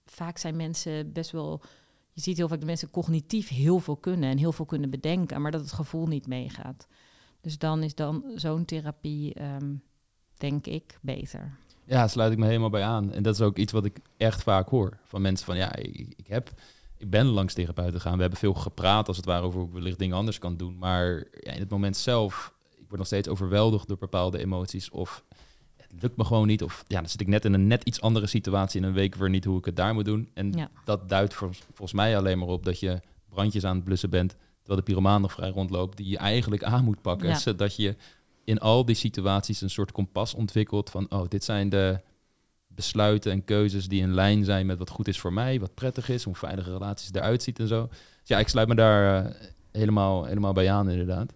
[0.05, 1.63] vaak zijn mensen best wel.
[2.13, 5.43] Je ziet heel vaak dat mensen cognitief heel veel kunnen en heel veel kunnen bedenken,
[5.43, 6.87] maar dat het gevoel niet meegaat.
[7.41, 9.75] Dus dan is dan zo'n therapie, ehm,
[10.37, 11.57] denk ik, beter.
[11.85, 13.13] Ja, sluit ik me helemaal bij aan.
[13.13, 16.15] En dat is ook iets wat ik echt vaak hoor van mensen van ja, ik,
[16.17, 16.51] ik heb,
[16.99, 18.15] ik ben langs therapeuten gegaan.
[18.15, 20.79] We hebben veel gepraat als het ware over hoe ik wellicht dingen anders kan doen.
[20.79, 24.91] Maar ja, in het moment zelf, ik word nog steeds overweldigd door bepaalde emoties.
[24.91, 25.25] Of
[25.77, 26.63] het lukt me gewoon niet.
[26.63, 29.15] Of ja, dan zit ik net in een net iets andere situatie in een week
[29.15, 30.29] weer niet hoe ik het daar moet doen.
[30.35, 30.71] En Ja.
[30.85, 34.37] dat duidt vol- volgens mij alleen maar op dat je brandjes aan het blussen bent.
[34.59, 35.97] Terwijl de pyromaan nog vrij rondloopt.
[35.97, 37.29] Die je eigenlijk aan moet pakken.
[37.29, 37.35] Ja.
[37.39, 37.97] Zodat je
[38.45, 41.07] in al die situaties een soort kompas ontwikkelt van...
[41.11, 42.01] oh, dit zijn de
[42.79, 46.09] besluiten en keuzes die in lijn zijn met wat goed is voor mij, wat prettig
[46.09, 47.87] is, hoe veilige relaties eruit ziet en zo.
[47.91, 49.33] Dus ja, ik sluit me daar eh,
[49.73, 51.33] helemaal, helemaal bij aan, inderdaad.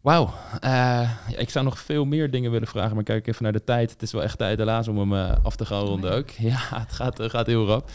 [0.00, 3.64] Wauw, Eh, ik zou nog veel meer dingen willen vragen, maar kijk even naar de
[3.64, 3.90] tijd.
[3.90, 6.16] Het is wel echt tijd helaas om hem eh, af te gaan ronden ja.
[6.16, 6.30] ook.
[6.50, 7.90] Ja, het gaat, gaat heel rap.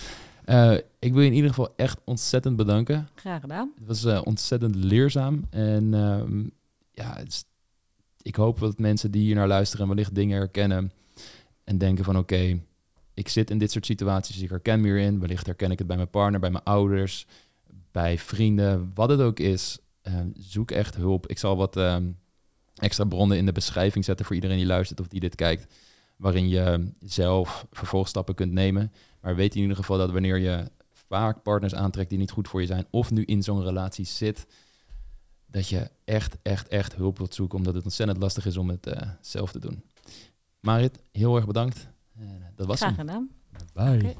[0.99, 3.07] Ik wil je in ieder geval echt ontzettend bedanken.
[3.15, 3.71] Graag gedaan.
[3.85, 5.45] Het was ontzettend leerzaam.
[5.49, 6.43] En ehm,
[6.91, 7.45] ja, is-
[8.21, 10.91] ik hoop dat mensen die hier naar luisteren wellicht dingen herkennen.
[11.63, 12.59] En denken van oké,
[13.13, 15.19] ik zit in dit soort situaties, ik herken me hierin.
[15.19, 17.25] Wellicht herken ik het bij mijn partner, bij mijn ouders,
[17.91, 19.77] bij vrienden, wat het ook is.
[20.01, 21.27] Ehm, zoek echt hulp.
[21.27, 22.11] Ik zal wat ehm,
[22.75, 25.73] extra bronnen in de beschrijving zetten voor iedereen die luistert of die dit kijkt.
[26.17, 28.91] Waarin je zelf vervolgstappen kunt nemen.
[29.21, 32.61] Maar weet in ieder geval dat wanneer je vaak partners aantrekt die niet goed voor
[32.61, 34.45] je zijn, of nu in zo'n relatie zit,
[35.45, 38.87] dat je echt, echt, echt hulp wilt zoeken, omdat het ontzettend lastig is om het
[38.87, 39.83] eh, zelf te doen.
[40.63, 41.87] Marit, heel erg bedankt.
[42.19, 43.07] Eh, dat was Graag hem.
[43.07, 43.29] gedaan.
[43.73, 44.15] Bye.